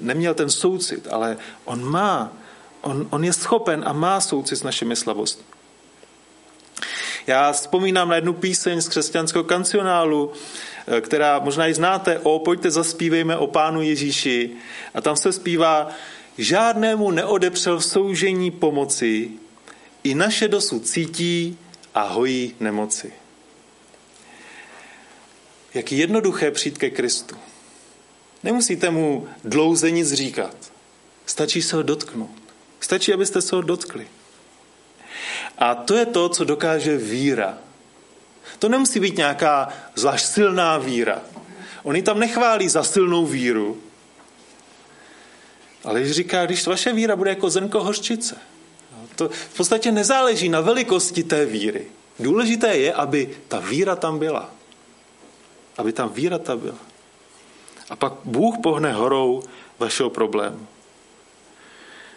neměl 0.02 0.34
ten 0.34 0.50
soucit, 0.50 1.08
ale 1.12 1.38
on 1.65 1.84
má 1.86 2.34
On, 2.82 3.08
on 3.12 3.24
je 3.24 3.34
schopen 3.34 3.84
a 3.86 3.93
má 3.93 4.22
soucit 4.22 4.56
s 4.60 4.63
našimi 4.63 4.95
slabostmi. 4.95 5.43
Já 7.28 7.52
vzpomínám 7.52 8.10
na 8.10 8.15
jednu 8.15 8.34
píseň 8.34 8.82
z 8.82 8.88
křesťanského 8.88 9.43
kancionálu, 9.43 10.32
eh, 10.88 11.02
která 11.02 11.39
možná 11.39 11.67
i 11.67 11.74
znáte, 11.74 12.19
o 12.24 12.39
pojďte 12.39 12.72
zaspívejme 12.72 13.38
o 13.38 13.48
Pánu 13.48 13.82
Ježíši. 13.82 14.52
A 14.93 15.02
tam 15.02 15.15
se 15.15 15.32
zpívá, 15.32 15.91
žádnému 16.38 17.12
neodepřel 17.12 17.80
v 17.80 17.86
soužení 17.86 18.52
pomoci, 18.52 19.32
i 20.04 20.15
naše 20.15 20.48
dosud 20.48 20.88
cítí 20.88 21.58
a 21.93 22.02
hojí 22.04 22.56
nemoci. 22.60 23.13
Jak 25.73 25.91
jednoduché 25.91 26.52
přijít 26.52 26.78
ke 26.78 26.89
Kristu. 26.89 27.36
Nemusíte 28.43 28.89
mu 28.89 29.28
dlouze 29.43 29.91
nic 29.91 30.13
říkat. 30.13 30.56
Stačí 31.25 31.62
se 31.62 31.75
ho 31.75 31.84
dotknout. 31.84 32.39
Stačí, 32.80 33.13
abyste 33.13 33.41
se 33.41 33.56
ho 33.56 33.62
dotkli. 33.62 34.08
A 35.58 35.75
to 35.75 35.95
je 35.95 36.06
to, 36.06 36.30
co 36.30 36.43
dokáže 36.43 36.97
víra. 36.97 37.58
To 38.60 38.69
nemusí 38.69 38.99
být 38.99 39.17
nějaká 39.17 39.69
zvlášť 39.95 40.25
silná 40.25 40.78
víra. 40.78 41.21
On 41.84 41.95
ji 41.95 42.02
tam 42.02 42.19
nechválí 42.19 42.69
za 42.69 42.84
silnou 42.84 43.25
víru, 43.25 43.82
ale 45.84 46.02
když 46.02 46.12
říká, 46.12 46.45
když 46.45 46.67
vaše 46.67 46.93
víra 46.93 47.15
bude 47.15 47.30
jako 47.30 47.49
zrnko 47.49 47.84
hořčice. 47.84 48.38
To 49.19 49.29
v 49.29 49.58
podstatě 49.58 49.91
nezáleží 49.91 50.49
na 50.49 50.62
velikosti 50.62 51.23
té 51.23 51.45
víry. 51.45 51.86
Důležité 52.19 52.77
je, 52.77 52.93
aby 52.93 53.38
ta 53.47 53.60
víra 53.60 53.95
tam 53.95 54.19
byla. 54.19 54.49
Aby 55.77 55.93
tam 55.93 56.10
víra 56.10 56.38
tam 56.39 56.60
byla. 56.60 56.79
A 57.89 57.95
pak 57.95 58.13
Bůh 58.23 58.55
pohne 58.63 58.93
horou 58.93 59.43
vašeho 59.79 60.10
problému 60.10 60.67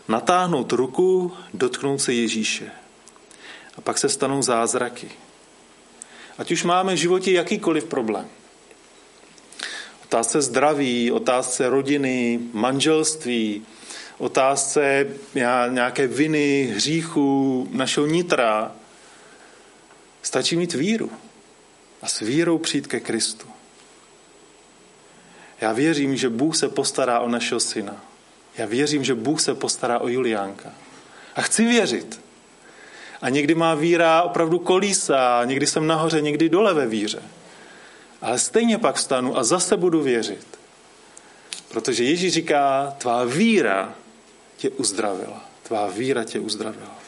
natáhnout 0.09 0.73
ruku, 0.73 1.33
dotknout 1.55 2.01
se 2.01 2.15
Ježíše. 2.15 2.71
A 3.77 3.81
pak 3.81 3.99
se 3.99 4.09
stanou 4.09 4.43
zázraky. 4.43 5.11
Ať 6.39 6.53
už 6.53 6.65
máme 6.65 6.95
v 6.95 6.99
životě 6.99 7.33
jakýkoliv 7.33 7.85
problém. 7.85 8.29
Otázce 10.05 10.43
zdraví, 10.43 11.13
otázce 11.13 11.69
rodiny, 11.69 12.41
manželství, 12.53 13.67
otázce 14.23 15.07
nějaké 15.69 16.07
viny, 16.07 16.73
hříchu, 16.75 17.69
našeho 17.73 18.07
nitra. 18.07 18.73
Stačí 20.23 20.57
mít 20.57 20.75
víru 20.75 21.11
a 22.03 22.09
s 22.09 22.21
vírou 22.21 22.59
přijít 22.59 22.87
ke 22.87 23.01
Kristu. 23.01 23.47
Já 25.61 25.73
věřím, 25.73 26.17
že 26.17 26.29
Bůh 26.29 26.57
se 26.57 26.69
postará 26.69 27.21
o 27.21 27.29
našeho 27.29 27.61
syna. 27.61 27.97
Já 28.59 28.67
věřím, 28.67 29.05
že 29.05 29.15
Bůh 29.15 29.41
se 29.41 29.55
postará 29.55 29.99
o 29.99 30.09
Juliánka. 30.09 30.73
A 31.35 31.43
chci 31.43 31.65
věřit. 31.65 32.21
A 33.23 33.29
někdy 33.29 33.55
má 33.55 33.75
víra 33.75 34.23
opravdu 34.23 34.59
kolísa, 34.59 35.45
někdy 35.45 35.67
jsem 35.67 35.87
nahoře, 35.87 36.21
někdy 36.21 36.49
dole 36.49 36.75
ve 36.75 36.87
víře. 36.87 37.23
Ale 38.21 38.39
stejně 38.39 38.79
pak 38.79 38.97
vstanu 38.97 39.39
a 39.39 39.45
zase 39.45 39.77
budu 39.77 40.03
věřit. 40.03 40.47
Protože 41.69 42.05
Ježíš 42.05 42.33
říká, 42.33 42.95
tvá 42.99 43.25
víra 43.25 43.95
tě 44.57 44.71
uzdravila. 44.71 45.45
Tvá 45.63 45.87
víra 45.87 46.25
tě 46.25 46.41
uzdravila. 46.41 46.99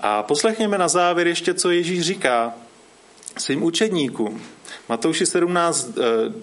A 0.00 0.22
poslechněme 0.22 0.78
na 0.78 0.88
závěr 0.88 1.26
ještě, 1.26 1.54
co 1.54 1.70
Ježíš 1.70 2.00
říká 2.00 2.54
svým 3.38 3.62
učedníkům. 3.62 4.42
Matouši 4.88 5.26
17, 5.26 5.90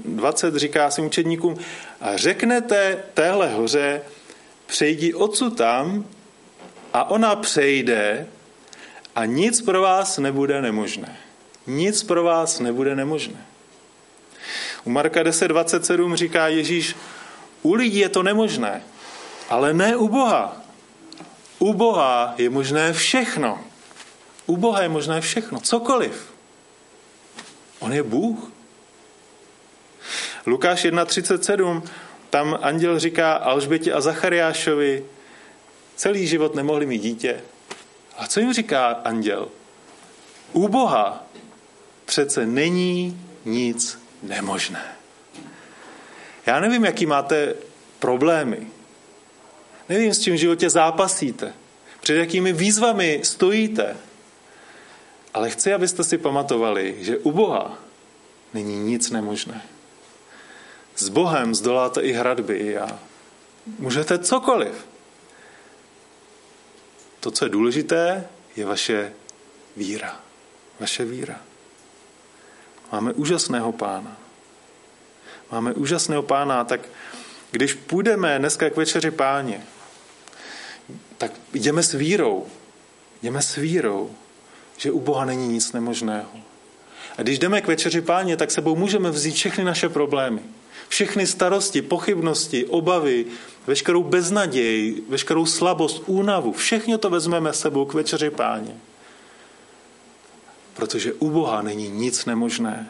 20 0.06 0.56
říká 0.56 0.92
svým 0.92 1.06
učedníkům, 1.06 1.58
a 2.02 2.18
řeknete 2.18 3.04
téhle 3.14 3.54
hoře, 3.54 4.02
přejdi 4.66 5.14
odsud 5.14 5.58
tam 5.58 6.06
a 6.94 7.10
ona 7.10 7.36
přejde 7.36 8.28
a 9.16 9.26
nic 9.26 9.62
pro 9.62 9.82
vás 9.82 10.18
nebude 10.18 10.62
nemožné. 10.62 11.18
Nic 11.68 12.04
pro 12.04 12.24
vás 12.24 12.60
nebude 12.60 12.96
nemožné. 12.96 13.46
U 14.84 14.90
Marka 14.90 15.24
10.27 15.24 16.16
říká 16.16 16.48
Ježíš, 16.48 16.96
u 17.62 17.74
lidí 17.74 18.00
je 18.00 18.10
to 18.10 18.24
nemožné, 18.24 18.82
ale 19.50 19.74
ne 19.74 19.96
u 19.96 20.08
Boha. 20.08 20.58
U 21.60 21.74
Boha 21.74 22.34
je 22.38 22.50
možné 22.50 22.94
všechno. 22.94 23.60
U 24.46 24.58
Boha 24.58 24.82
je 24.82 24.90
možné 24.90 25.22
všechno, 25.22 25.60
cokoliv. 25.60 26.34
On 27.80 27.94
je 27.94 28.04
Bůh. 28.04 28.52
Lukáš 30.46 30.86
1.37, 30.86 31.82
tam 32.30 32.60
anděl 32.62 33.00
říká 33.00 33.34
Alžbětě 33.34 33.94
a 33.94 34.02
Zachariášovi, 34.02 35.06
celý 35.96 36.28
život 36.28 36.56
nemohli 36.56 36.86
mít 36.86 37.02
dítě. 37.02 37.42
A 38.18 38.28
co 38.28 38.40
jim 38.40 38.54
říká 38.54 38.88
anděl? 38.88 39.48
U 40.54 40.68
Boha 40.68 41.24
přece 42.06 42.46
není 42.46 43.22
nic 43.46 44.00
nemožné. 44.24 44.86
Já 46.46 46.60
nevím, 46.60 46.86
jaký 46.86 47.06
máte 47.06 47.54
problémy. 48.00 48.68
Nevím, 49.90 50.14
s 50.14 50.22
čím 50.22 50.34
v 50.34 50.38
životě 50.38 50.70
zápasíte. 50.70 51.54
Před 52.02 52.16
jakými 52.16 52.54
výzvami 52.54 53.20
stojíte. 53.24 53.98
Ale 55.34 55.50
chci, 55.50 55.74
abyste 55.74 56.04
si 56.04 56.18
pamatovali, 56.18 56.96
že 57.00 57.18
u 57.18 57.32
Boha 57.32 57.78
není 58.54 58.80
nic 58.80 59.12
nemožné. 59.12 59.62
S 60.96 61.10
Bohem 61.10 61.56
zdoláte 61.56 62.02
i 62.02 62.12
hradby 62.12 62.78
a 62.78 63.00
můžete 63.80 64.20
cokoliv. 64.20 64.86
To, 67.20 67.32
co 67.32 67.46
je 67.46 67.50
důležité, 67.50 68.28
je 68.56 68.66
vaše 68.66 69.14
víra. 69.78 70.20
Vaše 70.80 71.06
víra. 71.06 71.42
Máme 72.92 73.14
úžasného 73.14 73.72
pána. 73.72 74.18
Máme 75.52 75.74
úžasného 75.74 76.24
pána, 76.24 76.64
tak 76.64 76.82
když 77.52 77.74
půjdeme 77.74 78.40
dneska 78.40 78.70
k 78.70 78.76
večeři 78.76 79.12
páně, 79.12 79.64
tak 81.18 81.32
jdeme 81.54 81.84
s 81.84 81.94
vírou. 81.94 82.46
Jdeme 83.24 83.42
s 83.42 83.56
vírou, 83.56 84.12
že 84.78 84.92
u 84.92 85.00
Boha 85.00 85.26
není 85.26 85.48
nic 85.48 85.74
nemožného. 85.74 86.30
A 87.18 87.22
když 87.22 87.40
jdeme 87.40 87.62
k 87.62 87.68
večeři 87.68 88.02
páně, 88.02 88.38
tak 88.38 88.52
sebou 88.52 88.76
můžeme 88.76 89.12
vzít 89.12 89.36
všechny 89.36 89.64
naše 89.64 89.90
problémy. 89.90 90.40
Všechny 90.88 91.28
starosti, 91.28 91.82
pochybnosti, 91.82 92.66
obavy, 92.66 93.26
veškerou 93.68 94.04
beznaděj, 94.04 95.02
veškerou 95.10 95.46
slabost, 95.46 96.04
únavu, 96.06 96.54
všechno 96.54 96.98
to 96.98 97.10
vezmeme 97.10 97.54
sebou 97.54 97.86
k 97.86 97.94
večeři 97.94 98.30
páně. 98.30 98.78
Protože 100.74 101.14
u 101.14 101.30
Boha 101.30 101.62
není 101.62 101.90
nic 101.90 102.26
nemožné. 102.26 102.90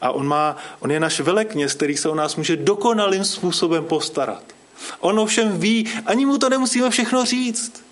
A 0.00 0.10
on, 0.10 0.26
má, 0.26 0.56
on 0.80 0.90
je 0.90 1.00
náš 1.00 1.20
velekněz, 1.20 1.74
který 1.74 1.96
se 1.96 2.08
o 2.08 2.14
nás 2.14 2.36
může 2.36 2.56
dokonalým 2.56 3.24
způsobem 3.24 3.84
postarat. 3.84 4.55
On 5.00 5.20
ovšem 5.20 5.60
ví, 5.60 5.92
ani 6.06 6.26
mu 6.26 6.38
to 6.38 6.48
nemusíme 6.48 6.90
všechno 6.90 7.24
říct. 7.24 7.84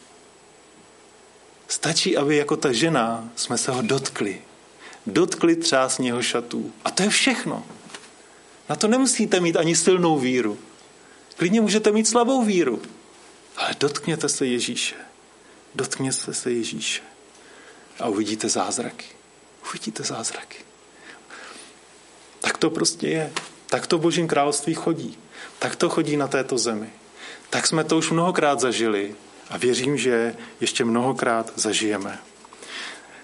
Stačí, 1.68 2.16
aby 2.16 2.36
jako 2.36 2.56
ta 2.56 2.72
žena 2.72 3.28
jsme 3.36 3.58
se 3.58 3.72
ho 3.72 3.82
dotkli. 3.82 4.42
Dotkli 5.06 5.56
třásně 5.56 6.22
šatů. 6.22 6.72
A 6.84 6.90
to 6.90 7.02
je 7.02 7.08
všechno. 7.08 7.66
Na 8.68 8.76
to 8.76 8.88
nemusíte 8.88 9.40
mít 9.40 9.56
ani 9.56 9.76
silnou 9.76 10.18
víru. 10.18 10.58
Klidně 11.36 11.60
můžete 11.60 11.92
mít 11.92 12.08
slabou 12.08 12.44
víru. 12.44 12.82
Ale 13.56 13.74
dotkněte 13.80 14.28
se 14.28 14.46
Ježíše. 14.46 14.94
Dotkněte 15.74 16.34
se 16.34 16.52
Ježíše. 16.52 17.02
A 18.00 18.08
uvidíte 18.08 18.48
zázraky. 18.48 19.06
Uvidíte 19.70 20.02
zázraky. 20.02 20.58
Tak 22.40 22.58
to 22.58 22.70
prostě 22.70 23.08
je. 23.08 23.32
Tak 23.66 23.86
to 23.86 23.98
Božím 23.98 24.28
království 24.28 24.74
chodí. 24.74 25.18
Tak 25.58 25.76
to 25.76 25.88
chodí 25.88 26.16
na 26.16 26.28
této 26.28 26.58
zemi. 26.58 26.88
Tak 27.50 27.66
jsme 27.66 27.84
to 27.84 27.98
už 27.98 28.10
mnohokrát 28.10 28.60
zažili 28.60 29.14
a 29.50 29.58
věřím, 29.58 29.96
že 29.96 30.34
ještě 30.60 30.84
mnohokrát 30.84 31.52
zažijeme. 31.54 32.18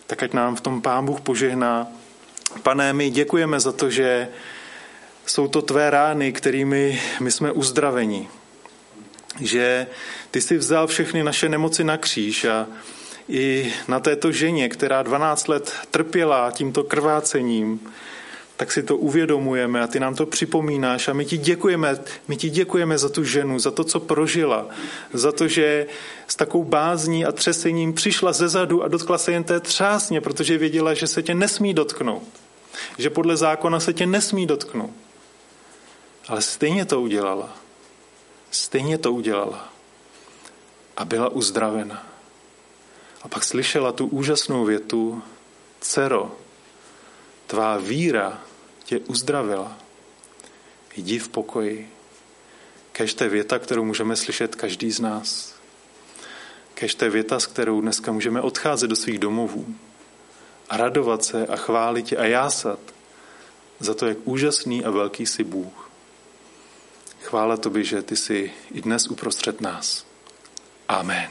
Tak 0.07 0.23
ať 0.23 0.33
nám 0.33 0.57
v 0.57 0.61
tom 0.61 0.83
Pán 0.83 1.07
Bůh 1.07 1.21
požehná. 1.21 1.87
Pane, 2.62 2.93
my 2.93 3.11
děkujeme 3.11 3.61
za 3.61 3.73
to, 3.73 3.90
že 3.90 4.29
jsou 5.27 5.49
to 5.49 5.62
tvé 5.62 5.90
rány, 5.90 6.33
kterými 6.33 7.01
my 7.21 7.31
jsme 7.31 7.53
uzdraveni. 7.53 8.29
Že 9.40 9.87
ty 10.31 10.40
jsi 10.40 10.57
vzal 10.59 10.87
všechny 10.87 11.23
naše 11.23 11.49
nemoci 11.49 11.85
na 11.85 11.97
kříž 11.97 12.45
a 12.45 12.66
i 13.29 13.73
na 13.88 14.01
této 14.01 14.33
ženě, 14.33 14.69
která 14.69 15.03
12 15.03 15.49
let 15.49 15.73
trpěla 15.90 16.51
tímto 16.51 16.85
krvácením, 16.85 17.93
tak 18.61 18.73
si 18.73 18.83
to 18.83 18.96
uvědomujeme 18.96 19.83
a 19.83 19.87
ty 19.87 20.01
nám 20.01 20.14
to 20.14 20.27
připomínáš 20.27 21.09
a 21.09 21.12
my 21.12 21.25
ti 21.25 21.38
děkujeme, 21.38 22.01
my 22.29 22.37
ti 22.37 22.51
děkujeme 22.51 22.99
za 22.99 23.09
tu 23.09 23.25
ženu, 23.25 23.59
za 23.59 23.70
to, 23.70 23.85
co 23.85 24.01
prožila, 24.01 24.68
za 25.12 25.33
to, 25.33 25.49
že 25.49 25.87
s 26.27 26.37
takovou 26.37 26.64
bázní 26.64 27.25
a 27.25 27.33
třesením 27.33 27.92
přišla 27.92 28.33
ze 28.33 28.49
zadu 28.49 28.83
a 28.83 28.88
dotkla 28.88 29.18
se 29.18 29.33
jen 29.33 29.44
té 29.44 29.61
třásně, 29.61 30.20
protože 30.20 30.59
věděla, 30.59 30.94
že 30.94 31.07
se 31.07 31.23
tě 31.23 31.35
nesmí 31.35 31.75
dotknout, 31.75 32.29
že 32.99 33.11
podle 33.11 33.37
zákona 33.37 33.81
se 33.81 33.92
tě 33.92 34.07
nesmí 34.07 34.46
dotknout. 34.46 34.92
Ale 36.29 36.42
stejně 36.42 36.85
to 36.85 37.01
udělala. 37.01 37.57
Stejně 38.51 38.99
to 38.99 39.12
udělala. 39.12 39.73
A 40.96 41.05
byla 41.05 41.29
uzdravena. 41.29 42.07
A 43.23 43.29
pak 43.29 43.44
slyšela 43.44 43.92
tu 43.92 44.07
úžasnou 44.07 44.64
větu, 44.64 45.23
dcero, 45.81 46.37
tvá 47.46 47.77
víra 47.77 48.50
tě 48.90 48.98
uzdravila. 48.98 49.79
Jdi 50.96 51.18
v 51.18 51.29
pokoji. 51.29 51.90
Kež 52.92 53.14
to 53.14 53.24
je 53.24 53.31
věta, 53.31 53.59
kterou 53.59 53.85
můžeme 53.85 54.16
slyšet 54.16 54.57
každý 54.57 54.90
z 54.90 55.00
nás. 55.00 55.55
Kež 56.74 56.94
to 56.94 57.05
je 57.05 57.11
věta, 57.11 57.40
s 57.40 57.46
kterou 57.46 57.81
dneska 57.81 58.12
můžeme 58.12 58.40
odcházet 58.40 58.90
do 58.90 58.96
svých 58.96 59.18
domovů 59.18 59.74
a 60.68 60.76
radovat 60.76 61.24
se 61.24 61.46
a 61.46 61.57
chválit 61.57 62.03
tě 62.03 62.16
a 62.16 62.24
jásat 62.24 62.79
za 63.81 63.94
to, 63.94 64.07
jak 64.07 64.18
úžasný 64.24 64.85
a 64.85 64.90
velký 64.90 65.26
jsi 65.26 65.44
Bůh. 65.44 65.90
Chvála 67.22 67.57
tobě, 67.57 67.85
že 67.85 68.03
ty 68.03 68.16
jsi 68.16 68.53
i 68.72 68.81
dnes 68.81 69.07
uprostřed 69.07 69.61
nás. 69.61 70.07
Amen. 70.88 71.31